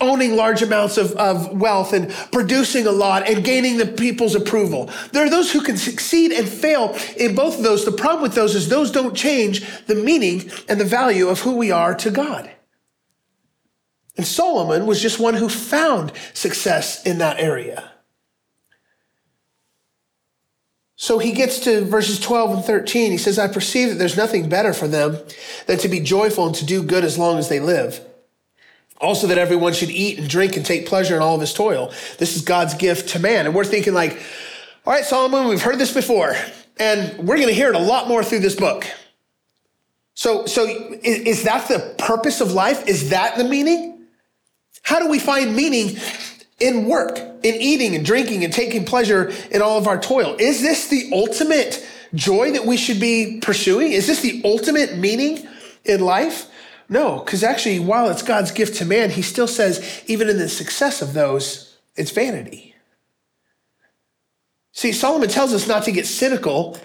owning 0.00 0.34
large 0.34 0.62
amounts 0.62 0.96
of, 0.96 1.12
of 1.12 1.60
wealth 1.60 1.92
and 1.92 2.10
producing 2.32 2.86
a 2.86 2.92
lot 2.92 3.28
and 3.28 3.44
gaining 3.44 3.76
the 3.76 3.86
people's 3.86 4.34
approval. 4.34 4.90
There 5.12 5.24
are 5.24 5.30
those 5.30 5.52
who 5.52 5.60
can 5.62 5.76
succeed 5.76 6.32
and 6.32 6.48
fail 6.48 6.96
in 7.18 7.34
both 7.34 7.58
of 7.58 7.62
those. 7.62 7.84
The 7.84 7.92
problem 7.92 8.22
with 8.22 8.34
those 8.34 8.54
is 8.54 8.68
those 8.68 8.90
don't 8.90 9.14
change 9.14 9.41
the 9.50 9.94
meaning 9.94 10.50
and 10.68 10.80
the 10.80 10.84
value 10.84 11.28
of 11.28 11.40
who 11.40 11.56
we 11.56 11.70
are 11.70 11.94
to 11.96 12.10
God. 12.10 12.50
And 14.16 14.26
Solomon 14.26 14.86
was 14.86 15.00
just 15.00 15.18
one 15.18 15.34
who 15.34 15.48
found 15.48 16.12
success 16.34 17.04
in 17.06 17.18
that 17.18 17.40
area. 17.40 17.90
So 20.96 21.18
he 21.18 21.32
gets 21.32 21.58
to 21.60 21.84
verses 21.84 22.20
12 22.20 22.50
and 22.58 22.64
13. 22.64 23.10
He 23.10 23.18
says, 23.18 23.38
I 23.38 23.48
perceive 23.48 23.88
that 23.88 23.94
there's 23.96 24.16
nothing 24.16 24.48
better 24.48 24.72
for 24.72 24.86
them 24.86 25.18
than 25.66 25.78
to 25.78 25.88
be 25.88 25.98
joyful 25.98 26.46
and 26.46 26.54
to 26.54 26.64
do 26.64 26.82
good 26.82 27.04
as 27.04 27.18
long 27.18 27.38
as 27.38 27.48
they 27.48 27.58
live. 27.58 28.00
Also, 29.00 29.26
that 29.26 29.38
everyone 29.38 29.72
should 29.72 29.90
eat 29.90 30.18
and 30.18 30.28
drink 30.28 30.56
and 30.56 30.64
take 30.64 30.86
pleasure 30.86 31.16
in 31.16 31.22
all 31.22 31.34
of 31.34 31.40
his 31.40 31.52
toil. 31.52 31.92
This 32.18 32.36
is 32.36 32.42
God's 32.42 32.74
gift 32.74 33.08
to 33.10 33.18
man. 33.18 33.46
And 33.46 33.54
we're 33.54 33.64
thinking, 33.64 33.94
like, 33.94 34.22
all 34.86 34.92
right, 34.92 35.04
Solomon, 35.04 35.48
we've 35.48 35.62
heard 35.62 35.78
this 35.78 35.92
before, 35.92 36.36
and 36.78 37.18
we're 37.18 37.36
going 37.36 37.48
to 37.48 37.54
hear 37.54 37.70
it 37.70 37.74
a 37.74 37.80
lot 37.80 38.06
more 38.06 38.22
through 38.22 38.38
this 38.40 38.54
book. 38.54 38.86
So, 40.14 40.46
so 40.46 40.66
is 40.66 41.44
that 41.44 41.68
the 41.68 41.94
purpose 41.98 42.40
of 42.40 42.52
life? 42.52 42.86
Is 42.86 43.10
that 43.10 43.36
the 43.36 43.44
meaning? 43.44 44.06
How 44.82 44.98
do 44.98 45.08
we 45.08 45.18
find 45.18 45.56
meaning 45.56 45.96
in 46.60 46.86
work, 46.86 47.18
in 47.18 47.54
eating 47.54 47.94
and 47.94 48.04
drinking 48.04 48.44
and 48.44 48.52
taking 48.52 48.84
pleasure 48.84 49.32
in 49.50 49.62
all 49.62 49.78
of 49.78 49.86
our 49.86 49.98
toil? 49.98 50.36
Is 50.38 50.60
this 50.60 50.88
the 50.88 51.10
ultimate 51.12 51.86
joy 52.14 52.52
that 52.52 52.66
we 52.66 52.76
should 52.76 53.00
be 53.00 53.40
pursuing? 53.40 53.92
Is 53.92 54.06
this 54.06 54.20
the 54.20 54.42
ultimate 54.44 54.98
meaning 54.98 55.46
in 55.84 56.00
life? 56.00 56.48
No, 56.88 57.20
because 57.20 57.42
actually, 57.42 57.78
while 57.78 58.10
it's 58.10 58.22
God's 58.22 58.50
gift 58.50 58.76
to 58.76 58.84
man, 58.84 59.10
he 59.10 59.22
still 59.22 59.48
says, 59.48 60.02
even 60.06 60.28
in 60.28 60.36
the 60.36 60.48
success 60.48 61.00
of 61.00 61.14
those, 61.14 61.78
it's 61.96 62.10
vanity. 62.10 62.74
See, 64.72 64.92
Solomon 64.92 65.28
tells 65.28 65.54
us 65.54 65.66
not 65.66 65.84
to 65.84 65.92
get 65.92 66.06
cynical 66.06 66.78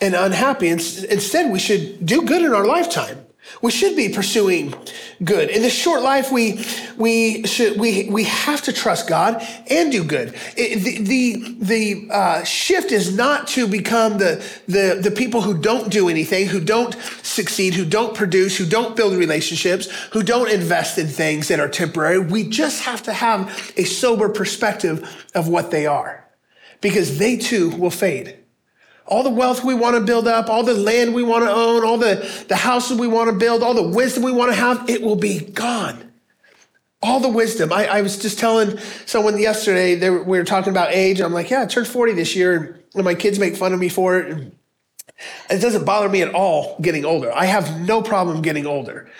and 0.00 0.14
unhappy. 0.14 0.68
Instead, 0.68 1.50
we 1.50 1.58
should 1.58 2.04
do 2.04 2.22
good 2.22 2.42
in 2.42 2.52
our 2.52 2.66
lifetime. 2.66 3.26
We 3.62 3.70
should 3.70 3.96
be 3.96 4.08
pursuing 4.08 4.74
good. 5.22 5.50
In 5.50 5.62
this 5.62 5.74
short 5.74 6.02
life, 6.02 6.30
we, 6.30 6.64
we, 6.96 7.46
should, 7.46 7.78
we, 7.78 8.08
we 8.08 8.24
have 8.24 8.62
to 8.62 8.72
trust 8.72 9.08
God 9.08 9.42
and 9.68 9.90
do 9.90 10.04
good. 10.04 10.34
It, 10.56 10.82
the 10.82 11.02
the, 11.02 11.56
the 11.58 12.08
uh, 12.10 12.44
shift 12.44 12.92
is 12.92 13.14
not 13.14 13.48
to 13.48 13.66
become 13.66 14.18
the, 14.18 14.44
the, 14.66 15.00
the 15.02 15.10
people 15.10 15.42
who 15.42 15.58
don't 15.58 15.90
do 15.90 16.08
anything, 16.08 16.46
who 16.46 16.60
don't 16.60 16.94
succeed, 17.22 17.74
who 17.74 17.84
don't 17.84 18.14
produce, 18.14 18.56
who 18.56 18.66
don't 18.66 18.96
build 18.96 19.14
relationships, 19.14 19.90
who 20.12 20.22
don't 20.22 20.50
invest 20.50 20.96
in 20.96 21.08
things 21.08 21.48
that 21.48 21.60
are 21.60 21.68
temporary. 21.68 22.18
We 22.18 22.48
just 22.48 22.82
have 22.82 23.02
to 23.04 23.12
have 23.12 23.72
a 23.76 23.84
sober 23.84 24.28
perspective 24.28 25.28
of 25.34 25.48
what 25.48 25.70
they 25.70 25.86
are 25.86 26.24
because 26.80 27.18
they 27.18 27.36
too 27.36 27.70
will 27.70 27.90
fade 27.90 28.39
all 29.10 29.24
the 29.24 29.30
wealth 29.30 29.64
we 29.64 29.74
want 29.74 29.96
to 29.96 30.00
build 30.00 30.28
up, 30.28 30.48
all 30.48 30.62
the 30.62 30.74
land 30.74 31.14
we 31.14 31.22
want 31.22 31.44
to 31.44 31.50
own, 31.50 31.84
all 31.84 31.98
the, 31.98 32.44
the 32.48 32.56
houses 32.56 32.98
we 32.98 33.08
want 33.08 33.28
to 33.28 33.36
build, 33.36 33.62
all 33.62 33.74
the 33.74 33.88
wisdom 33.88 34.22
we 34.22 34.32
want 34.32 34.52
to 34.52 34.56
have, 34.56 34.88
it 34.88 35.02
will 35.02 35.16
be 35.16 35.40
gone. 35.40 36.12
All 37.02 37.18
the 37.18 37.28
wisdom. 37.28 37.72
I, 37.72 37.86
I 37.86 38.02
was 38.02 38.18
just 38.18 38.38
telling 38.38 38.78
someone 39.06 39.38
yesterday, 39.38 39.96
they 39.96 40.10
were, 40.10 40.22
we 40.22 40.38
were 40.38 40.44
talking 40.44 40.70
about 40.70 40.92
age, 40.92 41.18
and 41.18 41.26
I'm 41.26 41.32
like, 41.32 41.50
yeah, 41.50 41.62
I 41.62 41.66
turned 41.66 41.88
40 41.88 42.12
this 42.12 42.36
year, 42.36 42.80
and 42.94 43.04
my 43.04 43.14
kids 43.14 43.38
make 43.38 43.56
fun 43.56 43.72
of 43.72 43.80
me 43.80 43.88
for 43.88 44.18
it. 44.18 44.30
And 44.30 44.52
it 45.50 45.60
doesn't 45.60 45.84
bother 45.84 46.08
me 46.08 46.22
at 46.22 46.32
all 46.34 46.76
getting 46.80 47.04
older. 47.04 47.32
I 47.32 47.46
have 47.46 47.80
no 47.80 48.02
problem 48.02 48.42
getting 48.42 48.66
older. 48.66 49.10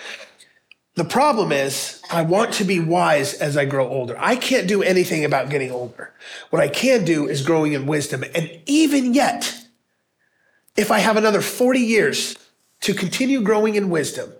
The 0.95 1.05
problem 1.05 1.51
is, 1.51 2.01
I 2.11 2.21
want 2.21 2.53
to 2.55 2.63
be 2.63 2.79
wise 2.79 3.33
as 3.33 3.57
I 3.57 3.65
grow 3.65 3.87
older. 3.87 4.15
I 4.19 4.35
can't 4.35 4.67
do 4.67 4.83
anything 4.83 5.25
about 5.25 5.49
getting 5.49 5.71
older. 5.71 6.13
What 6.49 6.61
I 6.61 6.67
can 6.67 7.05
do 7.05 7.27
is 7.27 7.41
growing 7.41 7.73
in 7.73 7.85
wisdom. 7.85 8.23
And 8.35 8.59
even 8.65 9.13
yet, 9.13 9.60
if 10.75 10.91
I 10.91 10.99
have 10.99 11.17
another 11.17 11.41
40 11.41 11.79
years 11.79 12.35
to 12.81 12.93
continue 12.93 13.41
growing 13.41 13.75
in 13.75 13.89
wisdom, 13.89 14.31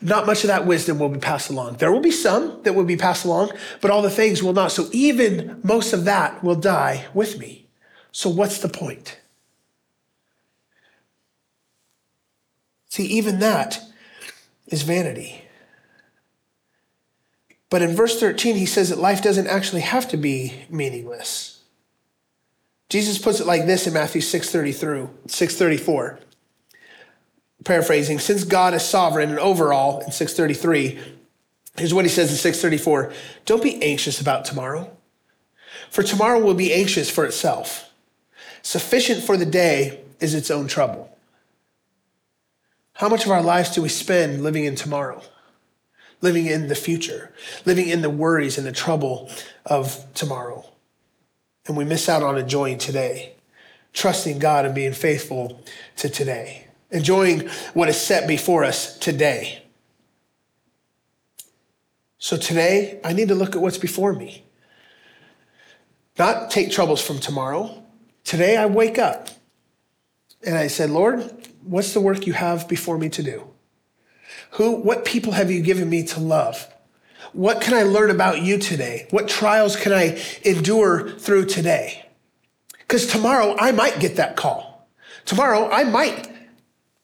not 0.00 0.26
much 0.26 0.44
of 0.44 0.48
that 0.48 0.66
wisdom 0.66 0.98
will 0.98 1.08
be 1.08 1.18
passed 1.18 1.48
along. 1.50 1.76
There 1.76 1.90
will 1.90 2.00
be 2.00 2.10
some 2.10 2.62
that 2.64 2.74
will 2.74 2.84
be 2.84 2.96
passed 2.96 3.24
along, 3.24 3.52
but 3.80 3.90
all 3.90 4.02
the 4.02 4.10
things 4.10 4.42
will 4.42 4.52
not. 4.52 4.72
So 4.72 4.88
even 4.92 5.60
most 5.64 5.92
of 5.92 6.04
that 6.04 6.44
will 6.44 6.54
die 6.54 7.06
with 7.14 7.38
me. 7.38 7.66
So 8.12 8.28
what's 8.28 8.58
the 8.58 8.68
point? 8.68 9.18
See, 12.88 13.04
even 13.04 13.40
that 13.40 13.80
is 14.68 14.82
vanity. 14.82 15.42
But 17.68 17.82
in 17.82 17.94
verse 17.94 18.18
13, 18.20 18.56
he 18.56 18.66
says 18.66 18.90
that 18.90 18.98
life 18.98 19.22
doesn't 19.22 19.48
actually 19.48 19.82
have 19.82 20.08
to 20.08 20.16
be 20.16 20.64
meaningless. 20.70 21.55
Jesus 22.88 23.18
puts 23.18 23.40
it 23.40 23.46
like 23.46 23.66
this 23.66 23.86
in 23.86 23.92
Matthew 23.92 24.20
6:30 24.20 24.72
through 24.72 25.10
634. 25.26 26.20
Paraphrasing, 27.64 28.20
since 28.20 28.44
God 28.44 28.74
is 28.74 28.82
sovereign 28.82 29.30
and 29.30 29.40
overall 29.40 30.00
in 30.00 30.12
633, 30.12 31.00
here's 31.76 31.92
what 31.92 32.04
he 32.04 32.08
says 32.08 32.30
in 32.30 32.36
634 32.36 33.12
Don't 33.44 33.62
be 33.62 33.82
anxious 33.82 34.20
about 34.20 34.44
tomorrow, 34.44 34.96
for 35.90 36.02
tomorrow 36.02 36.38
will 36.38 36.54
be 36.54 36.72
anxious 36.72 37.10
for 37.10 37.24
itself. 37.24 37.90
Sufficient 38.62 39.22
for 39.22 39.36
the 39.36 39.46
day 39.46 40.00
is 40.20 40.34
its 40.34 40.50
own 40.50 40.68
trouble. 40.68 41.16
How 42.94 43.08
much 43.08 43.24
of 43.24 43.30
our 43.30 43.42
lives 43.42 43.70
do 43.70 43.82
we 43.82 43.88
spend 43.88 44.42
living 44.42 44.64
in 44.64 44.74
tomorrow, 44.74 45.22
living 46.20 46.46
in 46.46 46.68
the 46.68 46.74
future, 46.74 47.32
living 47.64 47.88
in 47.88 48.00
the 48.00 48.10
worries 48.10 48.56
and 48.58 48.66
the 48.66 48.72
trouble 48.72 49.30
of 49.66 50.04
tomorrow? 50.14 50.64
And 51.66 51.76
we 51.76 51.84
miss 51.84 52.08
out 52.08 52.22
on 52.22 52.38
enjoying 52.38 52.78
today, 52.78 53.34
trusting 53.92 54.38
God 54.38 54.64
and 54.64 54.74
being 54.74 54.92
faithful 54.92 55.60
to 55.96 56.08
today, 56.08 56.68
enjoying 56.90 57.48
what 57.74 57.88
is 57.88 58.00
set 58.00 58.28
before 58.28 58.64
us 58.64 58.96
today. 58.98 59.62
So 62.18 62.36
today, 62.36 63.00
I 63.04 63.12
need 63.12 63.28
to 63.28 63.34
look 63.34 63.54
at 63.54 63.62
what's 63.62 63.78
before 63.78 64.12
me. 64.12 64.44
Not 66.18 66.50
take 66.50 66.70
troubles 66.70 67.00
from 67.00 67.18
tomorrow. 67.18 67.82
Today, 68.24 68.56
I 68.56 68.66
wake 68.66 68.98
up 68.98 69.28
and 70.44 70.56
I 70.56 70.68
said, 70.68 70.90
Lord, 70.90 71.30
what's 71.62 71.92
the 71.92 72.00
work 72.00 72.26
you 72.26 72.32
have 72.32 72.68
before 72.68 72.98
me 72.98 73.08
to 73.10 73.22
do? 73.22 73.48
Who, 74.52 74.76
what 74.76 75.04
people 75.04 75.32
have 75.32 75.50
you 75.50 75.60
given 75.60 75.90
me 75.90 76.04
to 76.04 76.20
love? 76.20 76.72
What 77.36 77.60
can 77.60 77.74
I 77.74 77.82
learn 77.82 78.10
about 78.10 78.40
you 78.40 78.56
today? 78.56 79.06
What 79.10 79.28
trials 79.28 79.76
can 79.76 79.92
I 79.92 80.18
endure 80.42 81.10
through 81.18 81.44
today? 81.44 82.06
Because 82.78 83.06
tomorrow 83.06 83.54
I 83.58 83.72
might 83.72 84.00
get 84.00 84.16
that 84.16 84.36
call. 84.36 84.88
Tomorrow 85.26 85.68
I 85.70 85.84
might 85.84 86.30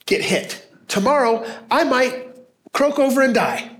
get 0.06 0.22
hit. 0.22 0.66
Tomorrow 0.88 1.44
I 1.70 1.84
might 1.84 2.28
croak 2.72 2.98
over 2.98 3.20
and 3.20 3.34
die. 3.34 3.76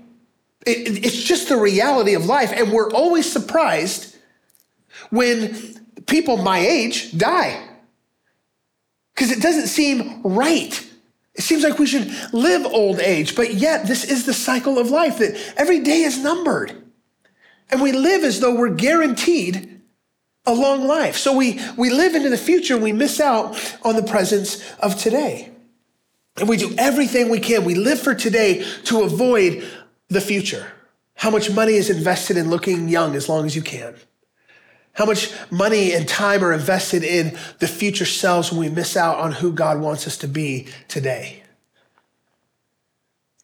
It, 0.63 1.03
it's 1.03 1.23
just 1.23 1.49
the 1.49 1.57
reality 1.57 2.13
of 2.13 2.27
life. 2.27 2.53
And 2.55 2.71
we're 2.71 2.91
always 2.91 3.31
surprised 3.31 4.15
when 5.09 5.57
people 6.05 6.37
my 6.37 6.59
age 6.59 7.17
die 7.17 7.67
because 9.15 9.31
it 9.31 9.41
doesn't 9.41 9.69
seem 9.69 10.21
right. 10.21 10.87
It 11.35 11.41
seems 11.41 11.63
like 11.63 11.79
we 11.79 11.87
should 11.87 12.11
live 12.31 12.65
old 12.65 12.99
age, 12.99 13.35
but 13.35 13.55
yet 13.55 13.87
this 13.87 14.03
is 14.03 14.25
the 14.25 14.33
cycle 14.33 14.77
of 14.77 14.89
life 14.89 15.17
that 15.17 15.35
every 15.57 15.79
day 15.79 16.01
is 16.01 16.19
numbered. 16.19 16.75
And 17.69 17.81
we 17.81 17.91
live 17.91 18.23
as 18.23 18.39
though 18.39 18.55
we're 18.55 18.69
guaranteed 18.69 19.81
a 20.45 20.53
long 20.53 20.85
life. 20.85 21.15
So 21.17 21.35
we, 21.35 21.59
we 21.77 21.89
live 21.89 22.15
into 22.15 22.29
the 22.29 22.37
future 22.37 22.75
and 22.75 22.83
we 22.83 22.91
miss 22.91 23.19
out 23.19 23.77
on 23.83 23.95
the 23.95 24.03
presence 24.03 24.63
of 24.79 24.95
today. 24.99 25.49
And 26.37 26.49
we 26.49 26.57
do 26.57 26.73
everything 26.77 27.29
we 27.29 27.39
can. 27.39 27.63
We 27.63 27.75
live 27.75 27.99
for 27.99 28.13
today 28.13 28.63
to 28.85 29.03
avoid 29.03 29.67
the 30.09 30.21
future. 30.21 30.71
How 31.15 31.29
much 31.29 31.51
money 31.51 31.73
is 31.73 31.89
invested 31.89 32.37
in 32.37 32.49
looking 32.49 32.89
young 32.89 33.15
as 33.15 33.29
long 33.29 33.45
as 33.45 33.55
you 33.55 33.61
can? 33.61 33.95
How 34.93 35.05
much 35.05 35.31
money 35.49 35.91
and 35.93 36.07
time 36.07 36.43
are 36.43 36.53
invested 36.53 37.03
in 37.03 37.37
the 37.59 37.67
future 37.67 38.05
selves 38.05 38.51
when 38.51 38.59
we 38.59 38.69
miss 38.69 38.95
out 38.95 39.17
on 39.17 39.31
who 39.31 39.51
God 39.51 39.81
wants 39.81 40.05
us 40.05 40.17
to 40.17 40.27
be 40.27 40.67
today? 40.87 41.43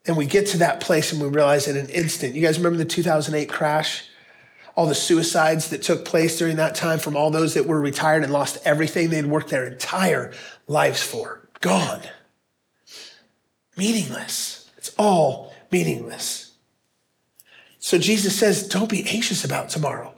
And 0.05 0.15
we 0.15 0.25
get 0.25 0.47
to 0.47 0.59
that 0.59 0.79
place 0.79 1.11
and 1.11 1.21
we 1.21 1.27
realize 1.27 1.67
in 1.67 1.75
an 1.75 1.89
instant. 1.89 2.35
You 2.35 2.41
guys 2.41 2.57
remember 2.57 2.77
the 2.77 2.85
2008 2.85 3.49
crash? 3.49 4.05
All 4.75 4.85
the 4.85 4.95
suicides 4.95 5.69
that 5.69 5.81
took 5.81 6.05
place 6.05 6.37
during 6.37 6.55
that 6.57 6.75
time 6.75 6.99
from 6.99 7.17
all 7.17 7.31
those 7.31 7.55
that 7.55 7.65
were 7.65 7.81
retired 7.81 8.23
and 8.23 8.31
lost 8.31 8.59
everything 8.63 9.09
they'd 9.09 9.25
worked 9.25 9.49
their 9.49 9.67
entire 9.67 10.31
lives 10.67 11.01
for. 11.01 11.47
Gone. 11.61 12.01
Meaningless. 13.75 14.69
It's 14.77 14.93
all 14.97 15.53
meaningless. 15.71 16.51
So 17.79 17.97
Jesus 17.97 18.37
says, 18.37 18.67
don't 18.67 18.89
be 18.89 19.07
anxious 19.09 19.43
about 19.43 19.69
tomorrow. 19.69 20.13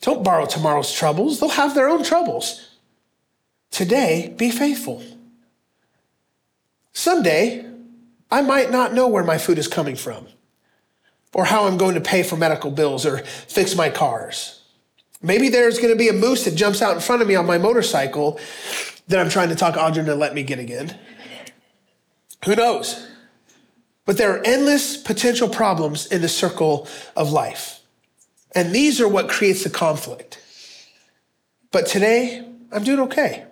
Don't 0.00 0.24
borrow 0.24 0.46
tomorrow's 0.46 0.92
troubles, 0.92 1.40
they'll 1.40 1.50
have 1.50 1.74
their 1.74 1.88
own 1.88 2.02
troubles. 2.02 2.68
Today, 3.70 4.34
be 4.36 4.50
faithful. 4.50 5.02
Someday, 6.92 7.66
I 8.30 8.42
might 8.42 8.70
not 8.70 8.94
know 8.94 9.08
where 9.08 9.24
my 9.24 9.38
food 9.38 9.58
is 9.58 9.68
coming 9.68 9.96
from, 9.96 10.26
or 11.34 11.44
how 11.44 11.66
I'm 11.66 11.76
going 11.76 11.94
to 11.94 12.00
pay 12.00 12.22
for 12.22 12.36
medical 12.36 12.70
bills 12.70 13.04
or 13.04 13.18
fix 13.18 13.74
my 13.74 13.90
cars. 13.90 14.62
Maybe 15.22 15.48
there's 15.50 15.78
going 15.78 15.92
to 15.92 15.98
be 15.98 16.08
a 16.08 16.14
moose 16.14 16.44
that 16.44 16.54
jumps 16.54 16.80
out 16.80 16.94
in 16.94 17.00
front 17.00 17.20
of 17.20 17.28
me 17.28 17.34
on 17.34 17.46
my 17.46 17.58
motorcycle 17.58 18.40
that 19.08 19.20
I'm 19.20 19.28
trying 19.28 19.50
to 19.50 19.54
talk 19.54 19.76
Audrey 19.76 20.04
to 20.04 20.14
let 20.14 20.34
me 20.34 20.42
get 20.42 20.58
again. 20.58 20.98
Who 22.44 22.56
knows? 22.56 23.06
But 24.06 24.16
there 24.16 24.34
are 24.34 24.42
endless 24.44 24.96
potential 24.96 25.48
problems 25.48 26.06
in 26.06 26.22
the 26.22 26.28
circle 26.28 26.88
of 27.14 27.32
life. 27.32 27.79
And 28.54 28.74
these 28.74 29.00
are 29.00 29.08
what 29.08 29.28
creates 29.28 29.64
the 29.64 29.70
conflict. 29.70 30.40
But 31.70 31.86
today, 31.86 32.44
I'm 32.72 32.84
doing 32.84 33.00
okay. 33.00 33.44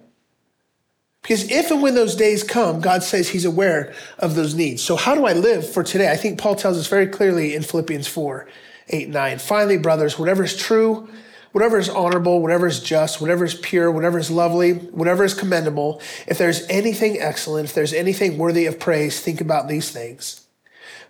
Because 1.23 1.51
if 1.51 1.71
and 1.71 1.83
when 1.83 1.95
those 1.95 2.15
days 2.15 2.43
come, 2.43 2.81
God 2.81 3.03
says 3.03 3.29
He's 3.29 3.45
aware 3.45 3.93
of 4.19 4.35
those 4.35 4.55
needs. 4.55 4.83
So, 4.83 4.97
how 4.97 5.15
do 5.15 5.27
I 5.27 5.33
live 5.33 5.69
for 5.71 5.83
today? 5.83 6.11
I 6.11 6.17
think 6.17 6.39
Paul 6.39 6.55
tells 6.55 6.79
us 6.79 6.87
very 6.87 7.07
clearly 7.07 7.55
in 7.55 7.63
Philippians 7.63 8.09
4 8.09 8.49
8, 8.89 9.09
9. 9.11 9.39
Finally, 9.39 9.79
brothers, 9.79 10.19
whatever 10.19 10.45
is 10.45 10.57
true, 10.57 11.09
whatever 11.53 11.79
is 11.79 11.89
honorable, 11.89 12.41
whatever 12.41 12.67
is 12.67 12.81
just, 12.81 13.21
whatever 13.21 13.45
is 13.45 13.55
pure, 13.55 13.91
whatever 13.91 14.19
is 14.19 14.31
lovely, 14.31 14.73
whatever 14.73 15.25
is 15.25 15.35
commendable, 15.35 16.01
if 16.27 16.39
there's 16.39 16.67
anything 16.69 17.19
excellent, 17.21 17.69
if 17.69 17.75
there's 17.75 17.93
anything 17.93 18.39
worthy 18.39 18.67
of 18.67 18.79
praise, 18.79 19.21
think 19.21 19.41
about 19.41 19.69
these 19.69 19.91
things. 19.91 20.47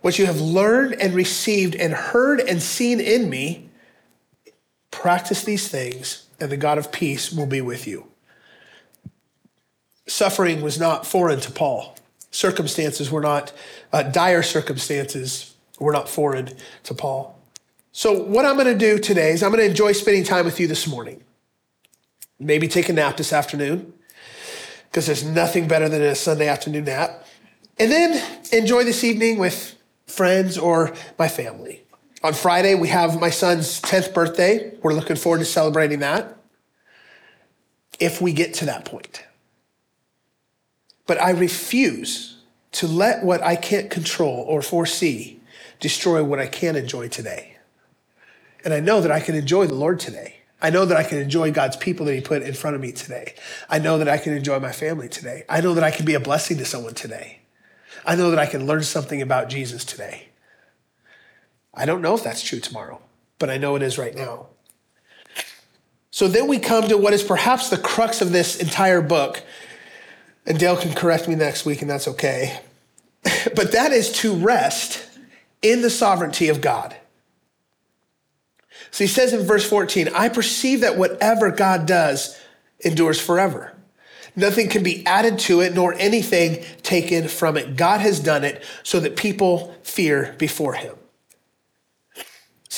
What 0.01 0.19
you 0.19 0.27
have 0.27 0.41
learned 0.41 0.95
and 0.95 1.15
received 1.15 1.75
and 1.75 1.93
heard 1.93 2.41
and 2.41 2.63
seen 2.63 3.01
in 3.01 3.29
me, 3.29 3.68
Practice 4.91 5.45
these 5.45 5.69
things, 5.69 6.27
and 6.41 6.51
the 6.51 6.57
God 6.57 6.79
of 6.79 6.93
peace 6.93 7.33
will 7.33 7.47
be 7.47 7.61
with 7.61 7.87
you. 7.87 8.09
Suffering 10.07 10.63
was 10.63 10.79
not 10.79 11.07
foreign 11.07 11.41
to 11.41 11.51
Paul. 11.51 11.97
Circumstances 12.31 13.11
were 13.11 13.21
not, 13.21 13.53
uh, 13.93 14.03
dire 14.03 14.43
circumstances 14.43 15.55
were 15.79 15.93
not 15.93 16.09
foreign 16.09 16.51
to 16.85 16.95
Paul. 16.95 17.39
So, 17.93 18.13
what 18.23 18.45
I'm 18.45 18.55
going 18.57 18.67
to 18.67 18.79
do 18.79 18.99
today 18.99 19.33
is 19.33 19.43
I'm 19.43 19.51
going 19.51 19.65
to 19.65 19.69
enjoy 19.69 19.93
spending 19.93 20.25
time 20.25 20.45
with 20.45 20.61
you 20.61 20.67
this 20.67 20.87
morning. 20.87 21.23
Maybe 22.39 22.69
take 22.69 22.89
a 22.89 22.93
nap 22.93 23.17
this 23.17 23.33
afternoon, 23.33 23.93
because 24.91 25.07
there's 25.07 25.25
nothing 25.25 25.69
better 25.69 25.89
than 25.89 26.03
a 26.03 26.15
Sunday 26.15 26.49
afternoon 26.49 26.85
nap. 26.85 27.25
And 27.79 27.91
then 27.91 28.41
enjoy 28.53 28.85
this 28.85 29.05
evening 29.05 29.39
with 29.39 29.77
friends 30.07 30.57
or 30.59 30.95
my 31.19 31.29
family. 31.29 31.83
On 32.23 32.35
Friday, 32.35 32.75
we 32.75 32.89
have 32.89 33.21
my 33.21 33.31
son's 33.31 33.81
10th 33.81 34.13
birthday. 34.13 34.73
We're 34.83 34.95
looking 34.95 35.17
forward 35.17 35.39
to 35.39 35.45
celebrating 35.45 36.01
that 36.01 36.37
if 38.01 38.21
we 38.21 38.33
get 38.33 38.55
to 38.55 38.67
that 38.67 38.85
point. 38.85 39.25
But 41.07 41.21
I 41.23 41.31
refuse 41.31 42.39
to 42.73 42.89
let 42.89 43.25
what 43.25 43.43
I 43.43 43.55
can't 43.57 43.89
control 43.89 44.45
or 44.49 44.63
foresee 44.63 45.41
destroy 45.81 46.23
what 46.25 46.41
I 46.41 46.47
can 46.49 46.75
enjoy 46.75 47.09
today. 47.09 47.57
And 48.65 48.75
I 48.75 48.81
know 48.81 49.01
that 49.01 49.13
I 49.13 49.21
can 49.21 49.37
enjoy 49.37 49.67
the 49.67 49.75
Lord 49.75 50.01
today. 50.01 50.35
I 50.61 50.71
know 50.71 50.85
that 50.85 50.97
I 50.97 51.05
can 51.05 51.19
enjoy 51.19 51.53
God's 51.53 51.77
people 51.77 52.05
that 52.07 52.15
He 52.15 52.21
put 52.21 52.43
in 52.43 52.53
front 52.53 52.75
of 52.75 52.83
me 52.83 52.91
today. 52.91 53.35
I 53.71 53.79
know 53.79 53.97
that 53.99 54.09
I 54.09 54.19
can 54.19 54.33
enjoy 54.33 54.59
my 54.59 54.73
family 54.73 55.09
today. 55.09 55.45
I 55.49 55.61
know 55.61 55.73
that 55.75 55.85
I 55.85 55.93
can 55.93 56.05
be 56.05 56.15
a 56.15 56.21
blessing 56.21 56.59
to 56.59 56.65
someone 56.65 56.95
today. 56.95 57.39
I 58.05 58.17
know 58.17 58.31
that 58.31 58.41
I 58.41 58.47
can 58.47 58.67
learn 58.67 58.83
something 58.83 59.23
about 59.23 59.49
Jesus 59.49 59.85
today. 59.85 60.28
I 61.79 61.87
don't 61.87 62.03
know 62.03 62.15
if 62.15 62.25
that's 62.25 62.43
true 62.43 62.61
tomorrow, 62.61 63.01
but 63.39 63.51
I 63.51 63.57
know 63.57 63.77
it 63.77 63.83
is 63.83 63.99
right 63.99 64.15
now. 64.15 64.47
So 66.11 66.27
then 66.27 66.49
we 66.49 66.59
come 66.59 66.89
to 66.89 66.99
what 66.99 67.13
is 67.13 67.23
perhaps 67.23 67.71
the 67.71 67.79
crux 67.79 68.21
of 68.21 68.33
this 68.33 68.57
entire 68.57 69.01
book. 69.01 69.43
And 70.47 70.59
Dale 70.59 70.77
can 70.77 70.93
correct 70.93 71.29
me 71.29 71.37
next 71.37 71.65
week, 71.65 71.81
and 71.81 71.91
that's 71.91 72.09
okay. 72.09 72.61
but 73.55 73.73
that 73.73 73.93
is 73.93 74.11
to 74.21 74.35
rest 74.35 75.07
in 75.63 75.83
the 75.83 75.91
sovereignty 75.91 76.49
of 76.49 76.61
God. 76.61 76.97
So 78.91 79.05
he 79.05 79.09
says 79.09 79.33
in 79.33 79.47
verse 79.47 79.69
14, 79.69 80.09
I 80.15 80.29
perceive 80.29 80.81
that 80.81 80.99
whatever 80.99 81.51
God 81.51 81.87
does 81.87 82.37
endures 82.81 83.21
forever. 83.21 83.75
Nothing 84.35 84.69
can 84.69 84.83
be 84.83 85.05
added 85.07 85.39
to 85.41 85.61
it, 85.61 85.75
nor 85.75 85.95
anything 85.95 86.65
taken 86.83 87.29
from 87.29 87.57
it. 87.57 87.77
God 87.77 88.01
has 88.01 88.21
done 88.21 88.45
it 88.45 88.65
so 88.83 89.01
that 89.01 89.17
people 89.17 89.75
fear 89.83 90.35
before 90.39 90.75
him. 90.75 90.95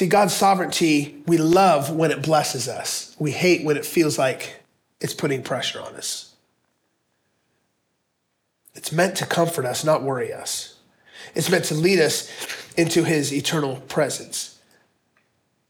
See, 0.01 0.07
God's 0.07 0.33
sovereignty, 0.33 1.23
we 1.27 1.37
love 1.37 1.91
when 1.91 2.11
it 2.11 2.23
blesses 2.23 2.69
us. 2.69 3.15
We 3.19 3.33
hate 3.33 3.67
when 3.67 3.77
it 3.77 3.85
feels 3.85 4.19
like 4.19 4.63
it's 4.99 5.13
putting 5.13 5.43
pressure 5.43 5.79
on 5.79 5.95
us. 5.95 6.35
It's 8.75 8.93
meant 8.93 9.19
to 9.19 9.27
comfort 9.27 9.67
us, 9.67 9.85
not 9.85 10.03
worry 10.03 10.33
us. 10.33 10.79
It's 11.35 11.51
meant 11.51 11.67
to 11.67 11.75
lead 11.75 12.01
us 12.01 12.33
into 12.79 13.05
his 13.05 13.31
eternal 13.31 13.77
presence. 13.89 14.59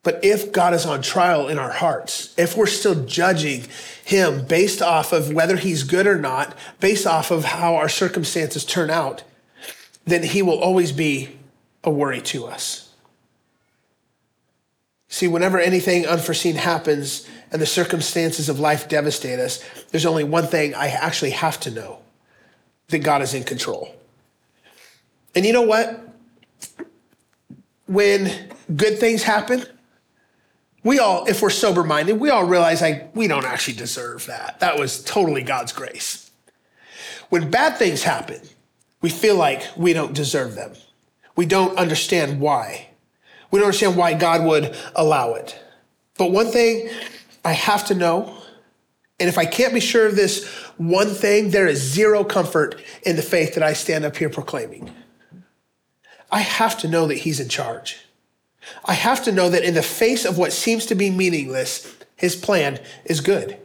But 0.04 0.24
if 0.24 0.52
God 0.52 0.74
is 0.74 0.86
on 0.86 1.02
trial 1.02 1.48
in 1.48 1.58
our 1.58 1.72
hearts, 1.72 2.32
if 2.38 2.56
we're 2.56 2.66
still 2.66 3.04
judging 3.06 3.64
him 4.04 4.46
based 4.46 4.80
off 4.80 5.12
of 5.12 5.32
whether 5.32 5.56
he's 5.56 5.82
good 5.82 6.06
or 6.06 6.20
not, 6.20 6.56
based 6.78 7.04
off 7.04 7.32
of 7.32 7.42
how 7.42 7.74
our 7.74 7.88
circumstances 7.88 8.64
turn 8.64 8.90
out, 8.90 9.24
then 10.04 10.22
he 10.22 10.40
will 10.40 10.60
always 10.60 10.92
be 10.92 11.36
a 11.82 11.90
worry 11.90 12.20
to 12.20 12.46
us. 12.46 12.89
See, 15.10 15.26
whenever 15.26 15.58
anything 15.58 16.06
unforeseen 16.06 16.54
happens 16.54 17.28
and 17.50 17.60
the 17.60 17.66
circumstances 17.66 18.48
of 18.48 18.60
life 18.60 18.88
devastate 18.88 19.40
us, 19.40 19.62
there's 19.90 20.06
only 20.06 20.22
one 20.22 20.46
thing 20.46 20.72
I 20.72 20.86
actually 20.86 21.32
have 21.32 21.58
to 21.60 21.70
know 21.70 21.98
that 22.88 23.00
God 23.00 23.20
is 23.20 23.34
in 23.34 23.42
control. 23.42 23.94
And 25.34 25.44
you 25.44 25.52
know 25.52 25.62
what? 25.62 26.00
When 27.86 28.52
good 28.74 28.98
things 28.98 29.24
happen, 29.24 29.64
we 30.84 31.00
all, 31.00 31.26
if 31.26 31.42
we're 31.42 31.50
sober 31.50 31.82
minded, 31.82 32.20
we 32.20 32.30
all 32.30 32.44
realize 32.44 32.80
like 32.80 33.14
we 33.14 33.26
don't 33.26 33.44
actually 33.44 33.74
deserve 33.74 34.26
that. 34.26 34.60
That 34.60 34.78
was 34.78 35.02
totally 35.02 35.42
God's 35.42 35.72
grace. 35.72 36.30
When 37.30 37.50
bad 37.50 37.76
things 37.76 38.04
happen, 38.04 38.40
we 39.02 39.10
feel 39.10 39.34
like 39.34 39.62
we 39.76 39.92
don't 39.92 40.14
deserve 40.14 40.54
them. 40.54 40.74
We 41.34 41.46
don't 41.46 41.76
understand 41.76 42.40
why. 42.40 42.89
We 43.50 43.58
don't 43.58 43.66
understand 43.66 43.96
why 43.96 44.14
God 44.14 44.44
would 44.44 44.76
allow 44.94 45.34
it. 45.34 45.58
But 46.18 46.30
one 46.30 46.46
thing 46.46 46.90
I 47.44 47.52
have 47.52 47.86
to 47.86 47.94
know, 47.94 48.36
and 49.18 49.28
if 49.28 49.38
I 49.38 49.46
can't 49.46 49.74
be 49.74 49.80
sure 49.80 50.06
of 50.06 50.16
this 50.16 50.46
one 50.76 51.08
thing, 51.08 51.50
there 51.50 51.66
is 51.66 51.80
zero 51.82 52.24
comfort 52.24 52.80
in 53.02 53.16
the 53.16 53.22
faith 53.22 53.54
that 53.54 53.62
I 53.62 53.72
stand 53.72 54.04
up 54.04 54.16
here 54.16 54.30
proclaiming. 54.30 54.90
I 56.30 56.40
have 56.40 56.78
to 56.80 56.88
know 56.88 57.06
that 57.06 57.18
He's 57.18 57.40
in 57.40 57.48
charge. 57.48 57.98
I 58.84 58.94
have 58.94 59.24
to 59.24 59.32
know 59.32 59.48
that 59.50 59.64
in 59.64 59.74
the 59.74 59.82
face 59.82 60.24
of 60.24 60.38
what 60.38 60.52
seems 60.52 60.86
to 60.86 60.94
be 60.94 61.10
meaningless, 61.10 61.96
his 62.16 62.36
plan 62.36 62.78
is 63.04 63.20
good. 63.20 63.56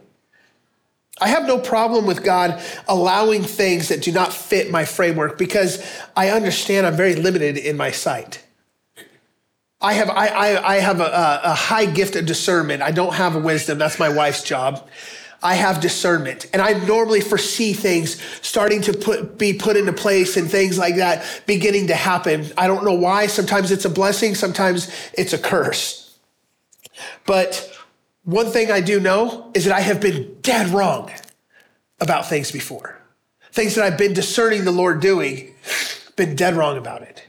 I 1.20 1.28
have 1.28 1.46
no 1.46 1.58
problem 1.58 2.06
with 2.06 2.24
God 2.24 2.62
allowing 2.88 3.42
things 3.42 3.88
that 3.88 4.02
do 4.02 4.12
not 4.12 4.32
fit 4.32 4.70
my 4.70 4.84
framework 4.84 5.38
because 5.38 5.82
I 6.14 6.30
understand 6.30 6.86
I'm 6.86 6.96
very 6.96 7.14
limited 7.14 7.56
in 7.56 7.76
my 7.76 7.90
sight. 7.90 8.45
I 9.80 9.92
have, 9.94 10.10
I, 10.10 10.28
I, 10.28 10.74
I 10.74 10.76
have 10.76 11.00
a, 11.00 11.40
a 11.44 11.54
high 11.54 11.86
gift 11.86 12.16
of 12.16 12.26
discernment. 12.26 12.82
I 12.82 12.92
don't 12.92 13.14
have 13.14 13.42
wisdom. 13.42 13.78
That's 13.78 13.98
my 13.98 14.08
wife's 14.08 14.42
job. 14.42 14.88
I 15.42 15.54
have 15.54 15.80
discernment 15.80 16.46
and 16.52 16.62
I 16.62 16.72
normally 16.86 17.20
foresee 17.20 17.74
things 17.74 18.20
starting 18.40 18.80
to 18.82 18.94
put, 18.94 19.38
be 19.38 19.52
put 19.52 19.76
into 19.76 19.92
place 19.92 20.36
and 20.36 20.50
things 20.50 20.78
like 20.78 20.96
that 20.96 21.42
beginning 21.46 21.88
to 21.88 21.94
happen. 21.94 22.46
I 22.56 22.66
don't 22.66 22.84
know 22.84 22.94
why. 22.94 23.26
Sometimes 23.26 23.70
it's 23.70 23.84
a 23.84 23.90
blessing. 23.90 24.34
Sometimes 24.34 24.90
it's 25.12 25.34
a 25.34 25.38
curse. 25.38 26.18
But 27.26 27.70
one 28.24 28.46
thing 28.46 28.70
I 28.70 28.80
do 28.80 28.98
know 28.98 29.50
is 29.54 29.66
that 29.66 29.74
I 29.74 29.80
have 29.80 30.00
been 30.00 30.38
dead 30.40 30.70
wrong 30.70 31.12
about 32.00 32.28
things 32.28 32.50
before. 32.50 33.00
Things 33.52 33.74
that 33.74 33.84
I've 33.84 33.98
been 33.98 34.14
discerning 34.14 34.64
the 34.64 34.72
Lord 34.72 35.00
doing, 35.00 35.54
been 36.16 36.34
dead 36.34 36.56
wrong 36.56 36.78
about 36.78 37.02
it. 37.02 37.25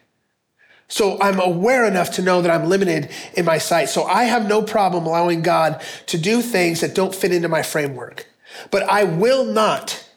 So 0.87 1.19
I'm 1.21 1.39
aware 1.39 1.85
enough 1.85 2.11
to 2.11 2.21
know 2.21 2.41
that 2.41 2.51
I'm 2.51 2.69
limited 2.69 3.09
in 3.33 3.45
my 3.45 3.57
sight. 3.57 3.89
So 3.89 4.03
I 4.03 4.23
have 4.23 4.47
no 4.47 4.61
problem 4.61 5.05
allowing 5.05 5.41
God 5.41 5.81
to 6.07 6.17
do 6.17 6.41
things 6.41 6.81
that 6.81 6.95
don't 6.95 7.13
fit 7.13 7.33
into 7.33 7.49
my 7.49 7.61
framework. 7.61 8.27
But 8.71 8.83
I 8.83 9.03
will 9.03 9.43
not 9.43 10.07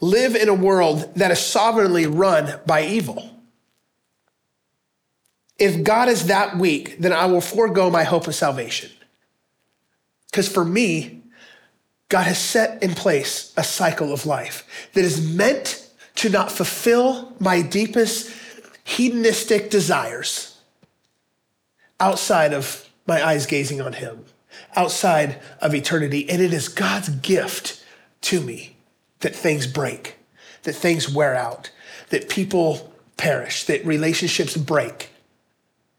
live 0.00 0.36
in 0.36 0.48
a 0.48 0.54
world 0.54 1.10
that 1.16 1.30
is 1.30 1.38
sovereignly 1.38 2.06
run 2.06 2.60
by 2.66 2.84
evil. 2.84 3.30
If 5.58 5.82
God 5.82 6.08
is 6.08 6.26
that 6.26 6.58
weak, 6.58 6.98
then 6.98 7.12
I 7.12 7.26
will 7.26 7.40
forego 7.40 7.88
my 7.88 8.04
hope 8.04 8.26
of 8.26 8.34
salvation. 8.34 8.90
Because 10.30 10.48
for 10.48 10.64
me, 10.64 11.22
God 12.08 12.24
has 12.24 12.38
set 12.38 12.82
in 12.82 12.94
place 12.94 13.54
a 13.56 13.64
cycle 13.64 14.12
of 14.12 14.26
life 14.26 14.90
that 14.92 15.04
is 15.04 15.26
meant 15.34 15.88
to 16.16 16.28
not 16.28 16.52
fulfill 16.52 17.32
my 17.38 17.62
deepest 17.62 18.30
hedonistic 18.84 19.70
desires 19.70 20.58
outside 21.98 22.52
of 22.52 22.88
my 23.06 23.24
eyes 23.24 23.46
gazing 23.46 23.80
on 23.80 23.94
Him, 23.94 24.24
outside 24.76 25.40
of 25.60 25.74
eternity. 25.74 26.28
And 26.28 26.40
it 26.40 26.52
is 26.52 26.68
God's 26.68 27.08
gift 27.08 27.84
to 28.22 28.40
me 28.40 28.76
that 29.20 29.34
things 29.34 29.66
break, 29.66 30.16
that 30.62 30.74
things 30.74 31.12
wear 31.12 31.34
out, 31.34 31.70
that 32.10 32.28
people 32.28 32.92
perish, 33.16 33.64
that 33.64 33.84
relationships 33.84 34.56
break. 34.56 35.10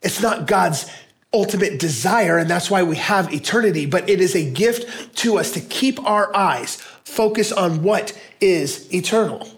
It's 0.02 0.22
not 0.22 0.48
God's 0.48 0.90
ultimate 1.34 1.80
desire, 1.80 2.38
and 2.38 2.50
that's 2.50 2.72
why 2.72 2.84
we 2.84 2.96
have 2.96 3.34
eternity, 3.34 3.86
but 3.86 4.10
it 4.10 4.22
is 4.22 4.36
a 4.36 4.50
gift 4.50 5.16
to 5.18 5.38
us 5.38 5.52
to 5.52 5.60
keep 5.60 6.02
our 6.08 6.34
eyes 6.36 6.76
focused 7.04 7.54
on 7.54 7.84
what 7.84 8.18
is 8.40 8.94
eternal. 8.94 9.50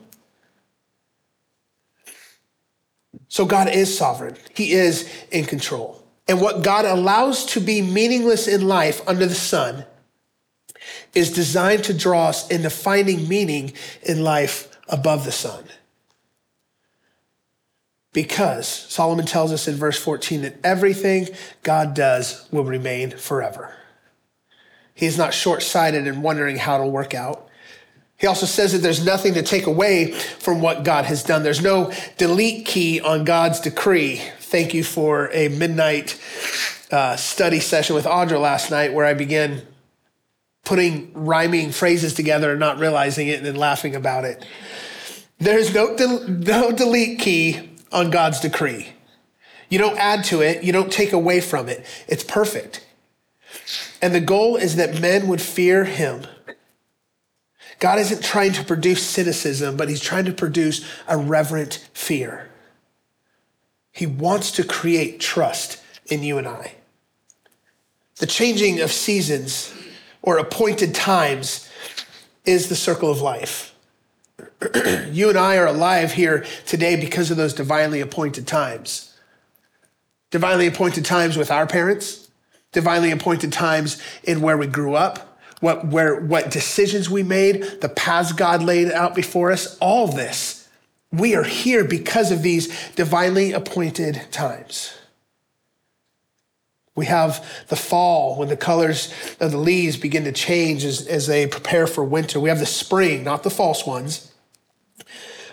So 3.28 3.46
God 3.46 3.70
is 3.70 3.96
sovereign. 3.96 4.36
He 4.54 4.72
is 4.72 5.10
in 5.32 5.46
control. 5.46 6.04
And 6.28 6.42
what 6.42 6.64
God 6.64 6.86
allows 6.86 7.46
to 7.48 7.60
be 7.60 7.82
meaningless 7.82 8.48
in 8.48 8.68
life 8.68 9.02
under 9.08 9.26
the 9.26 9.36
sun 9.36 9.86
is 11.14 11.32
designed 11.32 11.84
to 11.86 11.94
draw 11.94 12.28
us 12.28 12.48
into 12.50 12.70
finding 12.70 13.28
meaning 13.28 13.74
in 14.04 14.24
life 14.24 14.78
above 14.90 15.26
the 15.26 15.32
sun. 15.32 15.64
Because 18.14 18.68
Solomon 18.68 19.26
tells 19.26 19.52
us 19.52 19.68
in 19.68 19.76
verse 19.76 20.00
14 20.00 20.42
that 20.42 20.58
everything 20.64 21.28
God 21.64 21.94
does 21.94 22.48
will 22.52 22.64
remain 22.64 23.12
forever. 23.12 23.76
He's 24.94 25.18
not 25.18 25.34
short 25.34 25.62
sighted 25.62 26.08
and 26.08 26.24
wondering 26.24 26.58
how 26.58 26.76
it'll 26.76 26.92
work 26.92 27.14
out. 27.14 27.47
He 28.18 28.26
also 28.26 28.48
says 28.48 28.72
that 28.72 28.80
there's 28.80 29.06
nothing 29.06 29.36
to 29.36 29.44
take 29.44 29.68
away 29.68 30.12
from 30.12 30.60
what 30.60 30.84
God 30.84 31.06
has 31.06 31.24
done. 31.24 31.44
There's 31.44 31.62
no 31.62 31.94
delete 32.18 32.66
key 32.66 33.00
on 33.00 33.26
God's 33.26 33.60
decree. 33.60 34.22
Thank 34.40 34.74
you 34.74 34.84
for 34.84 35.30
a 35.34 35.50
midnight 35.50 36.20
uh, 36.92 37.16
study 37.16 37.60
session 37.60 37.96
with 37.96 38.06
Audra 38.06 38.42
last 38.42 38.72
night 38.72 38.94
where 38.94 39.06
I 39.06 39.14
began 39.14 39.62
putting 40.66 41.12
rhyming 41.14 41.72
phrases 41.72 42.14
together 42.16 42.52
and 42.52 42.60
not 42.60 42.80
realizing 42.80 43.28
it 43.28 43.38
and 43.38 43.46
then 43.46 43.56
laughing 43.56 43.96
about 43.96 44.26
it. 44.26 44.44
There's 45.38 45.74
no, 45.74 45.96
del- 45.96 46.28
no 46.28 46.72
delete 46.72 47.20
key 47.20 47.70
on 47.92 48.10
God's 48.10 48.40
decree. 48.40 48.94
You 49.70 49.78
don't 49.78 49.98
add 49.98 50.24
to 50.26 50.42
it, 50.42 50.64
you 50.64 50.74
don't 50.74 50.92
take 50.92 51.14
away 51.14 51.40
from 51.40 51.70
it. 51.70 51.86
It's 52.08 52.24
perfect. 52.24 52.86
And 54.02 54.16
the 54.16 54.22
goal 54.22 54.56
is 54.56 54.76
that 54.78 55.00
men 55.00 55.28
would 55.28 55.42
fear 55.42 55.84
him 55.84 56.26
God 57.80 58.00
isn't 58.00 58.24
trying 58.24 58.54
to 58.54 58.64
produce 58.64 59.04
cynicism, 59.06 59.78
but 59.78 59.90
he's 59.90 60.02
trying 60.02 60.26
to 60.26 60.34
produce 60.34 60.86
a 61.08 61.18
reverent 61.18 61.88
fear. 61.94 62.50
He 63.92 64.06
wants 64.06 64.52
to 64.54 64.64
create 64.64 65.20
trust 65.20 65.82
in 66.08 66.24
you 66.24 66.38
and 66.38 66.48
I. 66.48 66.76
The 68.18 68.26
changing 68.26 68.82
of 68.82 68.92
seasons 68.92 69.74
or 70.22 70.38
appointed 70.38 70.96
times 70.96 71.70
is 72.46 72.70
the 72.70 72.76
circle 72.76 73.12
of 73.12 73.22
life. 73.22 73.76
you 75.12 75.30
and 75.30 75.38
I 75.38 75.58
are 75.58 75.68
alive 75.68 76.14
here 76.14 76.46
today 76.66 76.96
because 76.96 77.30
of 77.30 77.38
those 77.38 77.54
divinely 77.54 78.02
appointed 78.02 78.48
times. 78.48 79.16
Divinely 80.32 80.68
appointed 80.68 81.06
times 81.06 81.38
with 81.38 81.52
our 81.52 81.68
parents, 81.68 82.30
divinely 82.72 83.12
appointed 83.12 83.54
times 83.54 84.02
in 84.24 84.42
where 84.42 84.58
we 84.58 84.68
grew 84.68 84.96
up, 84.96 85.27
what, 85.60 85.88
where, 85.88 86.20
what 86.20 86.52
decisions 86.52 87.10
we 87.10 87.24
made, 87.24 87.82
the 87.82 87.90
paths 87.90 88.32
God 88.32 88.64
laid 88.64 88.92
out 88.92 89.16
before 89.16 89.52
us, 89.52 89.78
all 89.80 90.08
this. 90.08 90.68
We 91.12 91.36
are 91.36 91.44
here 91.44 91.84
because 91.84 92.32
of 92.32 92.44
these 92.44 92.68
divinely 92.92 93.54
appointed 93.54 94.22
times. 94.32 94.94
We 96.96 97.06
have 97.06 97.46
the 97.70 97.76
fall 97.76 98.38
when 98.38 98.50
the 98.50 98.58
colors 98.58 99.14
of 99.40 99.52
the 99.52 99.58
leaves 99.58 99.98
begin 99.98 100.24
to 100.26 100.32
change 100.32 100.84
as, 100.84 101.08
as 101.08 101.28
they 101.28 101.48
prepare 101.48 101.88
for 101.88 102.04
winter. 102.04 102.40
We 102.40 102.50
have 102.50 102.60
the 102.60 102.66
spring, 102.66 103.24
not 103.24 103.44
the 103.44 103.52
false 103.52 103.86
ones, 103.86 104.32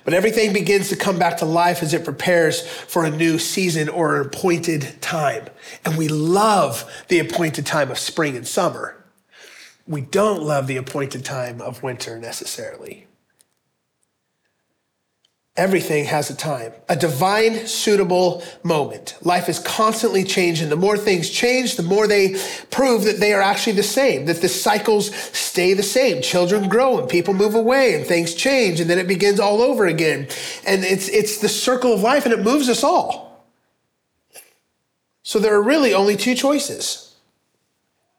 But 0.04 0.12
everything 0.14 0.52
begins 0.52 0.90
to 0.90 0.96
come 0.96 1.18
back 1.18 1.38
to 1.38 1.46
life 1.46 1.82
as 1.82 1.94
it 1.94 2.04
prepares 2.04 2.66
for 2.66 3.04
a 3.04 3.10
new 3.10 3.38
season 3.38 3.88
or 3.88 4.20
an 4.20 4.26
appointed 4.26 5.00
time. 5.00 5.46
And 5.84 5.96
we 5.96 6.08
love 6.08 7.04
the 7.08 7.20
appointed 7.20 7.64
time 7.64 7.90
of 7.90 7.98
spring 7.98 8.36
and 8.36 8.46
summer. 8.46 9.03
We 9.86 10.00
don't 10.00 10.42
love 10.42 10.66
the 10.66 10.76
appointed 10.78 11.24
time 11.24 11.60
of 11.60 11.82
winter 11.82 12.18
necessarily. 12.18 13.06
Everything 15.56 16.06
has 16.06 16.30
a 16.30 16.34
time, 16.34 16.72
a 16.88 16.96
divine, 16.96 17.68
suitable 17.68 18.42
moment. 18.64 19.16
Life 19.22 19.48
is 19.48 19.60
constantly 19.60 20.24
changing. 20.24 20.68
The 20.68 20.74
more 20.74 20.98
things 20.98 21.30
change, 21.30 21.76
the 21.76 21.84
more 21.84 22.08
they 22.08 22.36
prove 22.72 23.04
that 23.04 23.20
they 23.20 23.32
are 23.32 23.40
actually 23.40 23.74
the 23.74 23.84
same, 23.84 24.26
that 24.26 24.40
the 24.40 24.48
cycles 24.48 25.14
stay 25.14 25.72
the 25.72 25.82
same. 25.84 26.22
Children 26.22 26.68
grow 26.68 26.98
and 26.98 27.08
people 27.08 27.34
move 27.34 27.54
away 27.54 27.94
and 27.94 28.04
things 28.04 28.34
change 28.34 28.80
and 28.80 28.90
then 28.90 28.98
it 28.98 29.06
begins 29.06 29.38
all 29.38 29.62
over 29.62 29.86
again. 29.86 30.26
And 30.66 30.82
it's, 30.82 31.08
it's 31.08 31.38
the 31.38 31.48
circle 31.48 31.92
of 31.92 32.00
life 32.00 32.24
and 32.24 32.34
it 32.34 32.42
moves 32.42 32.68
us 32.68 32.82
all. 32.82 33.46
So 35.22 35.38
there 35.38 35.54
are 35.54 35.62
really 35.62 35.94
only 35.94 36.16
two 36.16 36.34
choices. 36.34 37.13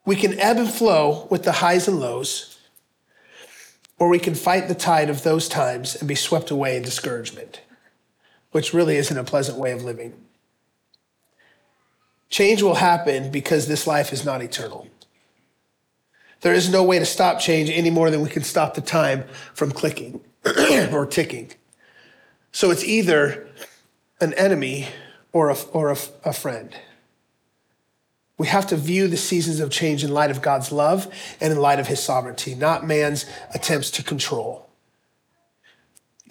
We 0.06 0.16
can 0.16 0.40
ebb 0.40 0.56
and 0.56 0.70
flow 0.70 1.26
with 1.30 1.42
the 1.42 1.52
highs 1.52 1.86
and 1.86 2.00
lows 2.00 2.56
or 3.98 4.08
we 4.08 4.18
can 4.18 4.34
fight 4.34 4.68
the 4.68 4.74
tide 4.74 5.08
of 5.08 5.22
those 5.22 5.48
times 5.48 5.96
and 5.96 6.06
be 6.06 6.14
swept 6.14 6.50
away 6.50 6.76
in 6.76 6.82
discouragement, 6.82 7.62
which 8.52 8.74
really 8.74 8.96
isn't 8.96 9.16
a 9.16 9.24
pleasant 9.24 9.58
way 9.58 9.72
of 9.72 9.82
living. 9.82 10.14
Change 12.28 12.62
will 12.62 12.74
happen 12.74 13.30
because 13.30 13.66
this 13.66 13.86
life 13.86 14.12
is 14.12 14.24
not 14.24 14.42
eternal. 14.42 14.88
There 16.42 16.52
is 16.52 16.70
no 16.70 16.84
way 16.84 16.98
to 16.98 17.06
stop 17.06 17.40
change 17.40 17.70
any 17.70 17.88
more 17.88 18.10
than 18.10 18.20
we 18.20 18.28
can 18.28 18.42
stop 18.42 18.74
the 18.74 18.80
time 18.82 19.24
from 19.54 19.72
clicking 19.72 20.20
or 20.92 21.06
ticking. 21.06 21.52
So 22.52 22.70
it's 22.70 22.84
either 22.84 23.48
an 24.20 24.34
enemy 24.34 24.88
or 25.32 25.50
a, 25.50 25.56
or 25.72 25.90
a, 25.90 25.96
a 26.24 26.32
friend. 26.32 26.76
We 28.38 28.48
have 28.48 28.66
to 28.68 28.76
view 28.76 29.08
the 29.08 29.16
seasons 29.16 29.60
of 29.60 29.70
change 29.70 30.04
in 30.04 30.12
light 30.12 30.30
of 30.30 30.42
God's 30.42 30.70
love 30.70 31.12
and 31.40 31.52
in 31.52 31.58
light 31.58 31.80
of 31.80 31.86
his 31.86 32.02
sovereignty, 32.02 32.54
not 32.54 32.86
man's 32.86 33.24
attempts 33.54 33.90
to 33.92 34.02
control. 34.02 34.68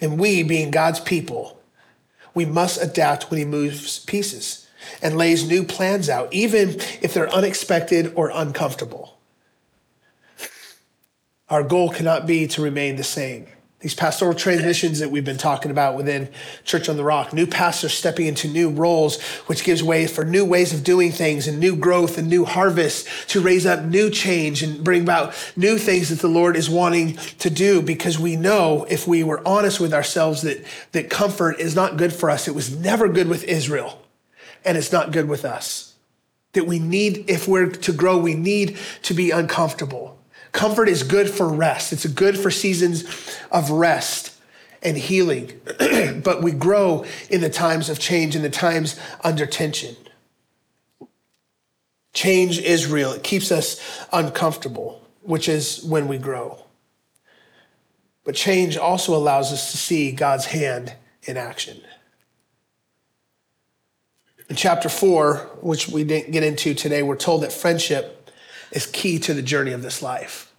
And 0.00 0.18
we, 0.20 0.42
being 0.42 0.70
God's 0.70 1.00
people, 1.00 1.60
we 2.34 2.44
must 2.44 2.80
adapt 2.82 3.30
when 3.30 3.38
he 3.38 3.44
moves 3.44 3.98
pieces 4.00 4.68
and 5.02 5.16
lays 5.16 5.48
new 5.48 5.64
plans 5.64 6.08
out, 6.08 6.32
even 6.32 6.80
if 7.02 7.12
they're 7.12 7.32
unexpected 7.32 8.12
or 8.14 8.30
uncomfortable. 8.32 9.18
Our 11.48 11.62
goal 11.62 11.90
cannot 11.90 12.26
be 12.26 12.46
to 12.48 12.62
remain 12.62 12.96
the 12.96 13.04
same 13.04 13.46
these 13.86 13.94
pastoral 13.94 14.34
transitions 14.34 14.98
that 14.98 15.12
we've 15.12 15.24
been 15.24 15.38
talking 15.38 15.70
about 15.70 15.96
within 15.96 16.28
Church 16.64 16.88
on 16.88 16.96
the 16.96 17.04
Rock, 17.04 17.32
new 17.32 17.46
pastors 17.46 17.94
stepping 17.94 18.26
into 18.26 18.48
new 18.48 18.68
roles, 18.68 19.22
which 19.46 19.62
gives 19.62 19.80
way 19.80 20.08
for 20.08 20.24
new 20.24 20.44
ways 20.44 20.74
of 20.74 20.82
doing 20.82 21.12
things 21.12 21.46
and 21.46 21.60
new 21.60 21.76
growth 21.76 22.18
and 22.18 22.28
new 22.28 22.44
harvest 22.44 23.06
to 23.28 23.40
raise 23.40 23.64
up 23.64 23.84
new 23.84 24.10
change 24.10 24.60
and 24.60 24.82
bring 24.82 25.02
about 25.02 25.36
new 25.54 25.78
things 25.78 26.08
that 26.08 26.18
the 26.18 26.26
Lord 26.26 26.56
is 26.56 26.68
wanting 26.68 27.14
to 27.38 27.48
do 27.48 27.80
because 27.80 28.18
we 28.18 28.34
know 28.34 28.84
if 28.90 29.06
we 29.06 29.22
were 29.22 29.40
honest 29.46 29.78
with 29.78 29.94
ourselves 29.94 30.42
that, 30.42 30.66
that 30.90 31.08
comfort 31.08 31.60
is 31.60 31.76
not 31.76 31.96
good 31.96 32.12
for 32.12 32.28
us. 32.28 32.48
It 32.48 32.56
was 32.56 32.76
never 32.76 33.06
good 33.06 33.28
with 33.28 33.44
Israel 33.44 34.02
and 34.64 34.76
it's 34.76 34.90
not 34.90 35.12
good 35.12 35.28
with 35.28 35.44
us. 35.44 35.94
That 36.54 36.66
we 36.66 36.80
need, 36.80 37.30
if 37.30 37.46
we're 37.46 37.70
to 37.70 37.92
grow, 37.92 38.18
we 38.18 38.34
need 38.34 38.78
to 39.02 39.14
be 39.14 39.30
uncomfortable. 39.30 40.15
Comfort 40.56 40.88
is 40.88 41.02
good 41.02 41.28
for 41.28 41.46
rest. 41.46 41.92
It's 41.92 42.06
good 42.06 42.38
for 42.38 42.50
seasons 42.50 43.04
of 43.52 43.70
rest 43.70 44.34
and 44.82 44.96
healing. 44.96 45.60
but 46.24 46.42
we 46.42 46.50
grow 46.52 47.04
in 47.28 47.42
the 47.42 47.50
times 47.50 47.90
of 47.90 47.98
change, 47.98 48.34
in 48.34 48.40
the 48.40 48.48
times 48.48 48.98
under 49.22 49.44
tension. 49.44 49.94
Change 52.14 52.58
is 52.58 52.86
real. 52.86 53.12
It 53.12 53.22
keeps 53.22 53.52
us 53.52 53.78
uncomfortable, 54.14 55.06
which 55.20 55.46
is 55.46 55.84
when 55.84 56.08
we 56.08 56.16
grow. 56.16 56.64
But 58.24 58.34
change 58.34 58.78
also 58.78 59.14
allows 59.14 59.52
us 59.52 59.72
to 59.72 59.76
see 59.76 60.10
God's 60.10 60.46
hand 60.46 60.94
in 61.24 61.36
action. 61.36 61.82
In 64.48 64.56
chapter 64.56 64.88
four, 64.88 65.50
which 65.60 65.86
we 65.86 66.02
didn't 66.02 66.32
get 66.32 66.42
into 66.42 66.72
today, 66.72 67.02
we're 67.02 67.16
told 67.16 67.42
that 67.42 67.52
friendship 67.52 68.15
is 68.72 68.86
key 68.86 69.18
to 69.20 69.34
the 69.34 69.42
journey 69.42 69.72
of 69.72 69.82
this 69.82 70.02
life. 70.02 70.52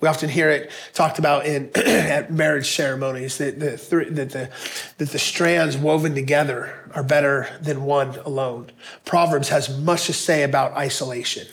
We 0.00 0.08
often 0.08 0.28
hear 0.28 0.50
it 0.50 0.70
talked 0.94 1.20
about 1.20 1.46
in 1.46 1.70
at 1.76 2.32
marriage 2.32 2.74
ceremonies 2.74 3.38
that 3.38 3.60
the, 3.60 4.06
that, 4.10 4.30
the, 4.30 4.50
that 4.98 5.08
the 5.10 5.18
strands 5.18 5.76
woven 5.76 6.14
together 6.14 6.90
are 6.92 7.04
better 7.04 7.48
than 7.60 7.84
one 7.84 8.18
alone. 8.24 8.72
Proverbs 9.04 9.48
has 9.50 9.74
much 9.78 10.06
to 10.06 10.12
say 10.12 10.42
about 10.42 10.72
isolation. 10.72 11.46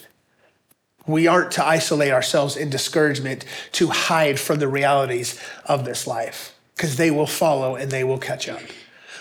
We 1.05 1.27
aren't 1.27 1.51
to 1.53 1.65
isolate 1.65 2.11
ourselves 2.11 2.57
in 2.57 2.71
discouragement 2.71 3.45
to 3.73 3.89
hide 3.89 4.39
from 4.39 4.57
the 4.57 4.67
realities 4.67 5.39
of 5.65 5.85
this 5.85 6.07
life 6.07 6.55
because 6.75 6.97
they 6.97 7.11
will 7.11 7.27
follow 7.27 7.75
and 7.75 7.91
they 7.91 8.03
will 8.03 8.17
catch 8.17 8.49
up. 8.49 8.61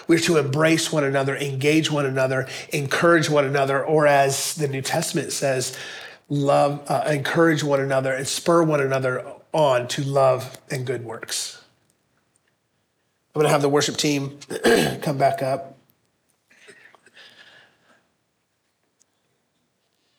We're 0.06 0.20
to 0.20 0.38
embrace 0.38 0.90
one 0.90 1.04
another, 1.04 1.36
engage 1.36 1.90
one 1.90 2.06
another, 2.06 2.48
encourage 2.72 3.28
one 3.28 3.44
another, 3.44 3.84
or 3.84 4.06
as 4.06 4.54
the 4.54 4.68
New 4.68 4.80
Testament 4.80 5.32
says, 5.32 5.76
love, 6.28 6.82
uh, 6.88 7.04
encourage 7.08 7.62
one 7.62 7.80
another, 7.80 8.12
and 8.12 8.26
spur 8.26 8.62
one 8.62 8.80
another 8.80 9.24
on 9.52 9.88
to 9.88 10.02
love 10.02 10.58
and 10.70 10.86
good 10.86 11.04
works. 11.04 11.62
I'm 13.34 13.40
going 13.40 13.46
to 13.46 13.52
have 13.52 13.62
the 13.62 13.68
worship 13.68 13.96
team 13.96 14.38
come 15.02 15.18
back 15.18 15.42
up. 15.42 15.76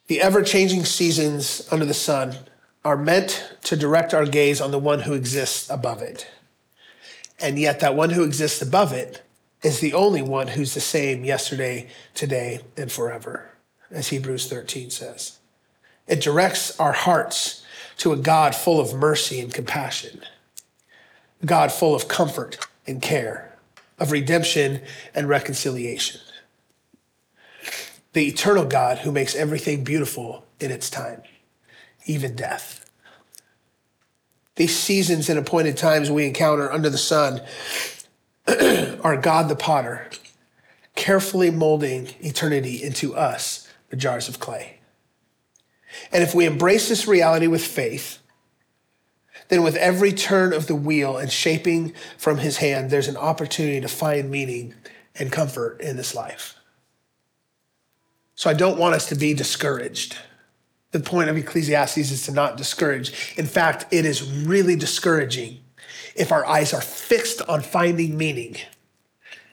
The 0.07 0.21
ever 0.21 0.41
changing 0.41 0.85
seasons 0.85 1.67
under 1.71 1.85
the 1.85 1.93
sun 1.93 2.35
are 2.83 2.97
meant 2.97 3.53
to 3.63 3.75
direct 3.75 4.13
our 4.13 4.25
gaze 4.25 4.61
on 4.61 4.71
the 4.71 4.79
one 4.79 5.01
who 5.01 5.13
exists 5.13 5.69
above 5.69 6.01
it. 6.01 6.27
And 7.39 7.59
yet, 7.59 7.79
that 7.79 7.95
one 7.95 8.11
who 8.11 8.23
exists 8.23 8.61
above 8.61 8.91
it 8.91 9.21
is 9.61 9.79
the 9.79 9.93
only 9.93 10.21
one 10.21 10.47
who's 10.47 10.73
the 10.73 10.79
same 10.79 11.23
yesterday, 11.23 11.89
today, 12.13 12.61
and 12.75 12.91
forever, 12.91 13.51
as 13.91 14.07
Hebrews 14.07 14.47
13 14.47 14.89
says. 14.89 15.38
It 16.09 16.21
directs 16.21 16.77
our 16.79 16.91
hearts 16.91 17.63
to 17.97 18.11
a 18.11 18.17
God 18.17 18.55
full 18.55 18.79
of 18.79 18.95
mercy 18.95 19.39
and 19.39 19.53
compassion, 19.53 20.21
God 21.45 21.71
full 21.71 21.93
of 21.93 22.07
comfort 22.07 22.57
and 22.87 22.99
care, 23.01 23.55
of 23.99 24.11
redemption 24.11 24.81
and 25.13 25.29
reconciliation. 25.29 26.19
The 28.13 28.27
eternal 28.27 28.65
God 28.65 28.99
who 28.99 29.11
makes 29.11 29.35
everything 29.35 29.83
beautiful 29.83 30.45
in 30.59 30.71
its 30.71 30.89
time, 30.89 31.21
even 32.07 32.35
death. 32.35 32.89
These 34.55 34.77
seasons 34.77 35.29
and 35.29 35.37
appointed 35.37 35.77
times 35.77 36.09
we 36.09 36.25
encounter 36.25 36.71
under 36.71 36.89
the 36.89 36.97
sun 36.97 37.41
are 39.03 39.15
God 39.15 39.47
the 39.47 39.55
potter, 39.55 40.09
carefully 40.95 41.51
molding 41.51 42.09
eternity 42.19 42.81
into 42.81 43.15
us, 43.15 43.67
the 43.89 43.95
jars 43.95 44.27
of 44.27 44.39
clay. 44.39 44.78
And 46.11 46.23
if 46.23 46.35
we 46.35 46.45
embrace 46.45 46.89
this 46.89 47.07
reality 47.07 47.47
with 47.47 47.65
faith, 47.65 48.19
then 49.49 49.63
with 49.63 49.75
every 49.75 50.13
turn 50.13 50.53
of 50.53 50.67
the 50.67 50.75
wheel 50.75 51.17
and 51.17 51.31
shaping 51.31 51.93
from 52.17 52.37
his 52.37 52.57
hand, 52.57 52.89
there's 52.89 53.07
an 53.07 53.17
opportunity 53.17 53.81
to 53.81 53.87
find 53.87 54.29
meaning 54.29 54.75
and 55.15 55.31
comfort 55.31 55.81
in 55.81 55.97
this 55.97 56.13
life. 56.13 56.55
So 58.35 58.49
I 58.49 58.53
don't 58.53 58.79
want 58.79 58.95
us 58.95 59.09
to 59.09 59.15
be 59.15 59.33
discouraged. 59.33 60.17
The 60.91 60.99
point 60.99 61.29
of 61.29 61.37
Ecclesiastes 61.37 61.97
is 61.97 62.25
to 62.27 62.31
not 62.31 62.57
discourage. 62.57 63.35
In 63.37 63.45
fact, 63.45 63.85
it 63.91 64.05
is 64.05 64.23
really 64.23 64.75
discouraging 64.75 65.59
if 66.15 66.31
our 66.31 66.45
eyes 66.45 66.73
are 66.73 66.81
fixed 66.81 67.41
on 67.43 67.61
finding 67.61 68.17
meaning 68.17 68.55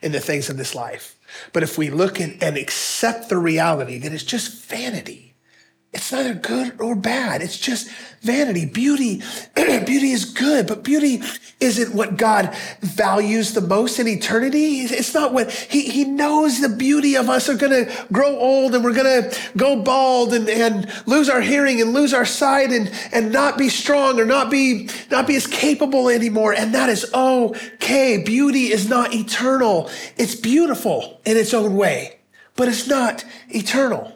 in 0.02 0.12
the 0.12 0.20
things 0.20 0.48
of 0.48 0.56
this 0.56 0.74
life. 0.74 1.16
But 1.52 1.62
if 1.62 1.76
we 1.76 1.90
look 1.90 2.20
and, 2.20 2.40
accept 2.42 3.28
the 3.28 3.38
reality 3.38 3.98
that 3.98 4.12
it's 4.12 4.22
just 4.22 4.64
vanity, 4.66 5.25
it's 5.96 6.12
neither 6.12 6.34
good 6.34 6.78
or 6.78 6.94
bad. 6.94 7.40
It's 7.40 7.58
just 7.58 7.88
vanity. 8.20 8.66
Beauty, 8.66 9.22
beauty 9.56 10.10
is 10.10 10.26
good, 10.26 10.66
but 10.66 10.84
beauty 10.84 11.22
isn't 11.58 11.94
what 11.94 12.18
God 12.18 12.54
values 12.80 13.54
the 13.54 13.62
most 13.62 13.98
in 13.98 14.06
eternity. 14.06 14.80
It's 14.80 15.14
not 15.14 15.32
what 15.32 15.50
he, 15.50 15.88
he 15.88 16.04
knows 16.04 16.60
the 16.60 16.68
beauty 16.68 17.16
of 17.16 17.30
us 17.30 17.48
are 17.48 17.56
going 17.56 17.86
to 17.86 18.06
grow 18.12 18.36
old 18.38 18.74
and 18.74 18.84
we're 18.84 18.92
going 18.92 19.22
to 19.22 19.38
go 19.56 19.82
bald 19.82 20.34
and, 20.34 20.50
and 20.50 20.86
lose 21.06 21.30
our 21.30 21.40
hearing 21.40 21.80
and 21.80 21.94
lose 21.94 22.12
our 22.12 22.26
sight 22.26 22.72
and, 22.72 22.92
and 23.10 23.32
not 23.32 23.56
be 23.56 23.70
strong 23.70 24.20
or 24.20 24.26
not 24.26 24.50
be, 24.50 24.90
not 25.10 25.26
be 25.26 25.34
as 25.34 25.46
capable 25.46 26.10
anymore. 26.10 26.52
And 26.52 26.74
that 26.74 26.90
is 26.90 27.10
okay. 27.14 28.22
Beauty 28.22 28.70
is 28.70 28.86
not 28.86 29.14
eternal. 29.14 29.90
It's 30.18 30.34
beautiful 30.34 31.22
in 31.24 31.38
its 31.38 31.54
own 31.54 31.74
way, 31.74 32.18
but 32.54 32.68
it's 32.68 32.86
not 32.86 33.24
eternal. 33.48 34.15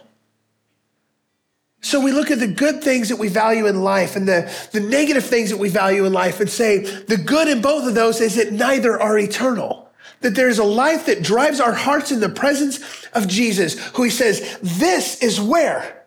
So 1.82 2.00
we 2.00 2.12
look 2.12 2.30
at 2.30 2.38
the 2.38 2.46
good 2.46 2.82
things 2.84 3.08
that 3.08 3.16
we 3.16 3.28
value 3.28 3.66
in 3.66 3.82
life 3.82 4.14
and 4.14 4.28
the, 4.28 4.52
the 4.72 4.80
negative 4.80 5.24
things 5.24 5.50
that 5.50 5.56
we 5.56 5.70
value 5.70 6.04
in 6.04 6.12
life 6.12 6.40
and 6.40 6.50
say 6.50 6.78
the 6.78 7.16
good 7.16 7.48
in 7.48 7.62
both 7.62 7.86
of 7.88 7.94
those 7.94 8.20
is 8.20 8.36
that 8.36 8.52
neither 8.52 9.00
are 9.00 9.18
eternal. 9.18 9.90
That 10.20 10.34
there's 10.34 10.58
a 10.58 10.64
life 10.64 11.06
that 11.06 11.22
drives 11.22 11.60
our 11.60 11.72
hearts 11.72 12.12
in 12.12 12.20
the 12.20 12.28
presence 12.28 13.06
of 13.14 13.26
Jesus, 13.26 13.82
who 13.94 14.02
he 14.02 14.10
says, 14.10 14.58
this 14.60 15.22
is 15.22 15.40
where 15.40 16.04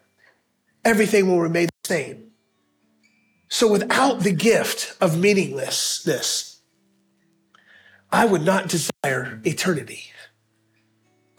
everything 0.86 1.28
will 1.28 1.42
remain 1.42 1.70
the 1.82 1.88
same. 1.88 2.32
So 3.50 3.72
without 3.72 4.20
the 4.20 4.32
gift 4.32 4.96
of 5.02 5.18
meaninglessness, 5.18 6.62
I 8.12 8.26
would 8.26 8.44
not 8.44 8.70
desire 8.70 9.42
eternity. 9.44 10.12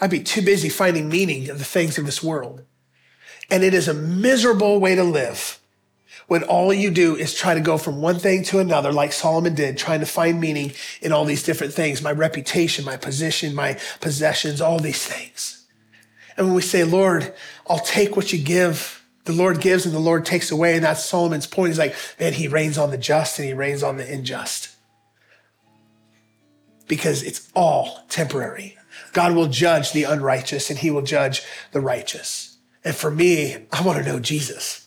I'd 0.01 0.11
be 0.11 0.22
too 0.22 0.43
busy 0.43 0.68
finding 0.68 1.09
meaning 1.09 1.47
in 1.47 1.59
the 1.59 1.64
things 1.64 1.99
of 1.99 2.07
this 2.07 2.22
world. 2.22 2.64
And 3.51 3.62
it 3.62 3.74
is 3.74 3.88
a 3.88 3.95
miserable 3.95 4.80
way 4.80 4.95
to 4.95 5.05
live 5.05 5.61
when 6.26 6.42
all 6.42 6.72
you 6.72 6.90
do 6.90 7.16
is 7.16 7.34
try 7.34 7.55
to 7.55 7.61
go 7.61 7.76
from 7.76 8.01
one 8.01 8.18
thing 8.18 8.42
to 8.45 8.59
another, 8.59 8.92
like 8.92 9.12
Solomon 9.12 9.55
did, 9.55 9.76
trying 9.76 10.01
to 10.01 10.07
find 10.07 10.40
meaning 10.40 10.72
in 11.03 11.12
all 11.12 11.24
these 11.24 11.42
different 11.42 11.74
things 11.74 12.03
my 12.03 12.12
reputation, 12.12 12.84
my 12.84 12.97
position, 12.97 13.55
my 13.55 13.78
possessions, 14.01 14.61
all 14.61 14.78
these 14.78 15.05
things. 15.05 15.66
And 16.36 16.47
when 16.47 16.57
we 16.57 16.62
say, 16.62 16.84
Lord, 16.84 17.32
I'll 17.68 17.78
take 17.78 18.16
what 18.16 18.32
you 18.32 18.42
give, 18.42 19.05
the 19.24 19.32
Lord 19.32 19.61
gives 19.61 19.86
and 19.86 19.95
the 19.95 20.01
Lord 20.01 20.24
takes 20.24 20.51
away. 20.51 20.74
And 20.74 20.84
that's 20.84 21.05
Solomon's 21.05 21.47
point. 21.47 21.68
He's 21.68 21.78
like, 21.78 21.95
man, 22.18 22.32
he 22.32 22.49
rains 22.49 22.78
on 22.78 22.90
the 22.90 22.99
just 22.99 23.38
and 23.38 23.47
he 23.47 23.55
rains 23.55 23.82
on 23.82 23.97
the 23.97 24.11
unjust. 24.11 24.74
Because 26.88 27.22
it's 27.22 27.51
all 27.55 28.05
temporary. 28.09 28.76
God 29.12 29.34
will 29.34 29.47
judge 29.47 29.92
the 29.92 30.05
unrighteous 30.05 30.70
and 30.70 30.78
he 30.78 30.90
will 30.90 31.03
judge 31.03 31.42
the 31.72 31.80
righteous. 31.80 32.54
And 32.85 32.95
for 32.95 33.11
me, 33.11 33.57
I 33.72 33.82
want 33.82 33.99
to 33.99 34.05
know 34.05 34.20
Jesus. 34.20 34.87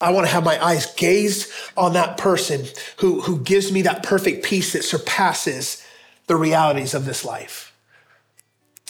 I 0.00 0.10
want 0.10 0.26
to 0.26 0.32
have 0.32 0.44
my 0.44 0.62
eyes 0.64 0.92
gazed 0.94 1.50
on 1.76 1.92
that 1.92 2.16
person 2.16 2.66
who, 2.98 3.20
who 3.20 3.40
gives 3.40 3.70
me 3.70 3.82
that 3.82 4.02
perfect 4.02 4.44
peace 4.44 4.72
that 4.72 4.82
surpasses 4.82 5.86
the 6.26 6.36
realities 6.36 6.94
of 6.94 7.04
this 7.04 7.24
life. 7.24 7.72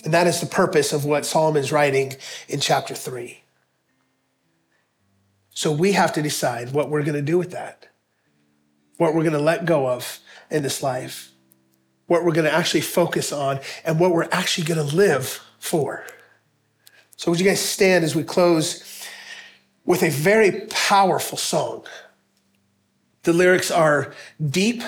And 0.04 0.14
that 0.14 0.26
is 0.26 0.40
the 0.40 0.46
purpose 0.46 0.92
of 0.92 1.04
what 1.04 1.26
Solomon's 1.26 1.72
writing 1.72 2.14
in 2.48 2.60
chapter 2.60 2.94
three. 2.94 3.42
So 5.50 5.72
we 5.72 5.92
have 5.92 6.12
to 6.14 6.22
decide 6.22 6.72
what 6.72 6.88
we're 6.88 7.02
going 7.02 7.16
to 7.16 7.22
do 7.22 7.36
with 7.36 7.50
that, 7.50 7.88
what 8.96 9.14
we're 9.14 9.22
going 9.22 9.34
to 9.34 9.40
let 9.40 9.66
go 9.66 9.88
of 9.88 10.20
in 10.50 10.62
this 10.62 10.82
life, 10.82 11.32
what 12.06 12.24
we're 12.24 12.32
going 12.32 12.46
to 12.46 12.54
actually 12.54 12.80
focus 12.80 13.32
on, 13.32 13.60
and 13.84 14.00
what 14.00 14.12
we're 14.12 14.28
actually 14.30 14.64
going 14.64 14.88
to 14.88 14.96
live 14.96 15.40
for. 15.58 16.04
So, 17.20 17.30
would 17.30 17.38
you 17.38 17.44
guys 17.44 17.60
stand 17.60 18.02
as 18.02 18.16
we 18.16 18.24
close 18.24 18.82
with 19.84 20.02
a 20.02 20.08
very 20.08 20.62
powerful 20.70 21.36
song? 21.36 21.84
The 23.24 23.34
lyrics 23.34 23.70
are 23.70 24.14
deep, 24.42 24.82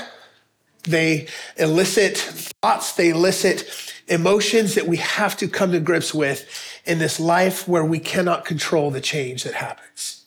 they 0.84 1.28
elicit 1.58 2.16
thoughts, 2.16 2.94
they 2.94 3.10
elicit 3.10 3.68
emotions 4.08 4.76
that 4.76 4.86
we 4.86 4.96
have 4.96 5.36
to 5.36 5.46
come 5.46 5.72
to 5.72 5.80
grips 5.80 6.14
with 6.14 6.48
in 6.86 6.98
this 6.98 7.20
life 7.20 7.68
where 7.68 7.84
we 7.84 7.98
cannot 7.98 8.46
control 8.46 8.90
the 8.90 9.02
change 9.02 9.44
that 9.44 9.52
happens. 9.52 10.24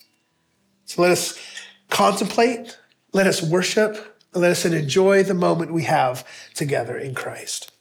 So, 0.86 1.02
let 1.02 1.10
us 1.10 1.40
contemplate, 1.90 2.78
let 3.14 3.26
us 3.26 3.42
worship, 3.42 4.22
and 4.32 4.44
let 4.44 4.52
us 4.52 4.64
enjoy 4.64 5.24
the 5.24 5.34
moment 5.34 5.74
we 5.74 5.86
have 5.86 6.24
together 6.54 7.00
in 7.00 7.16
Christ. 7.16 7.72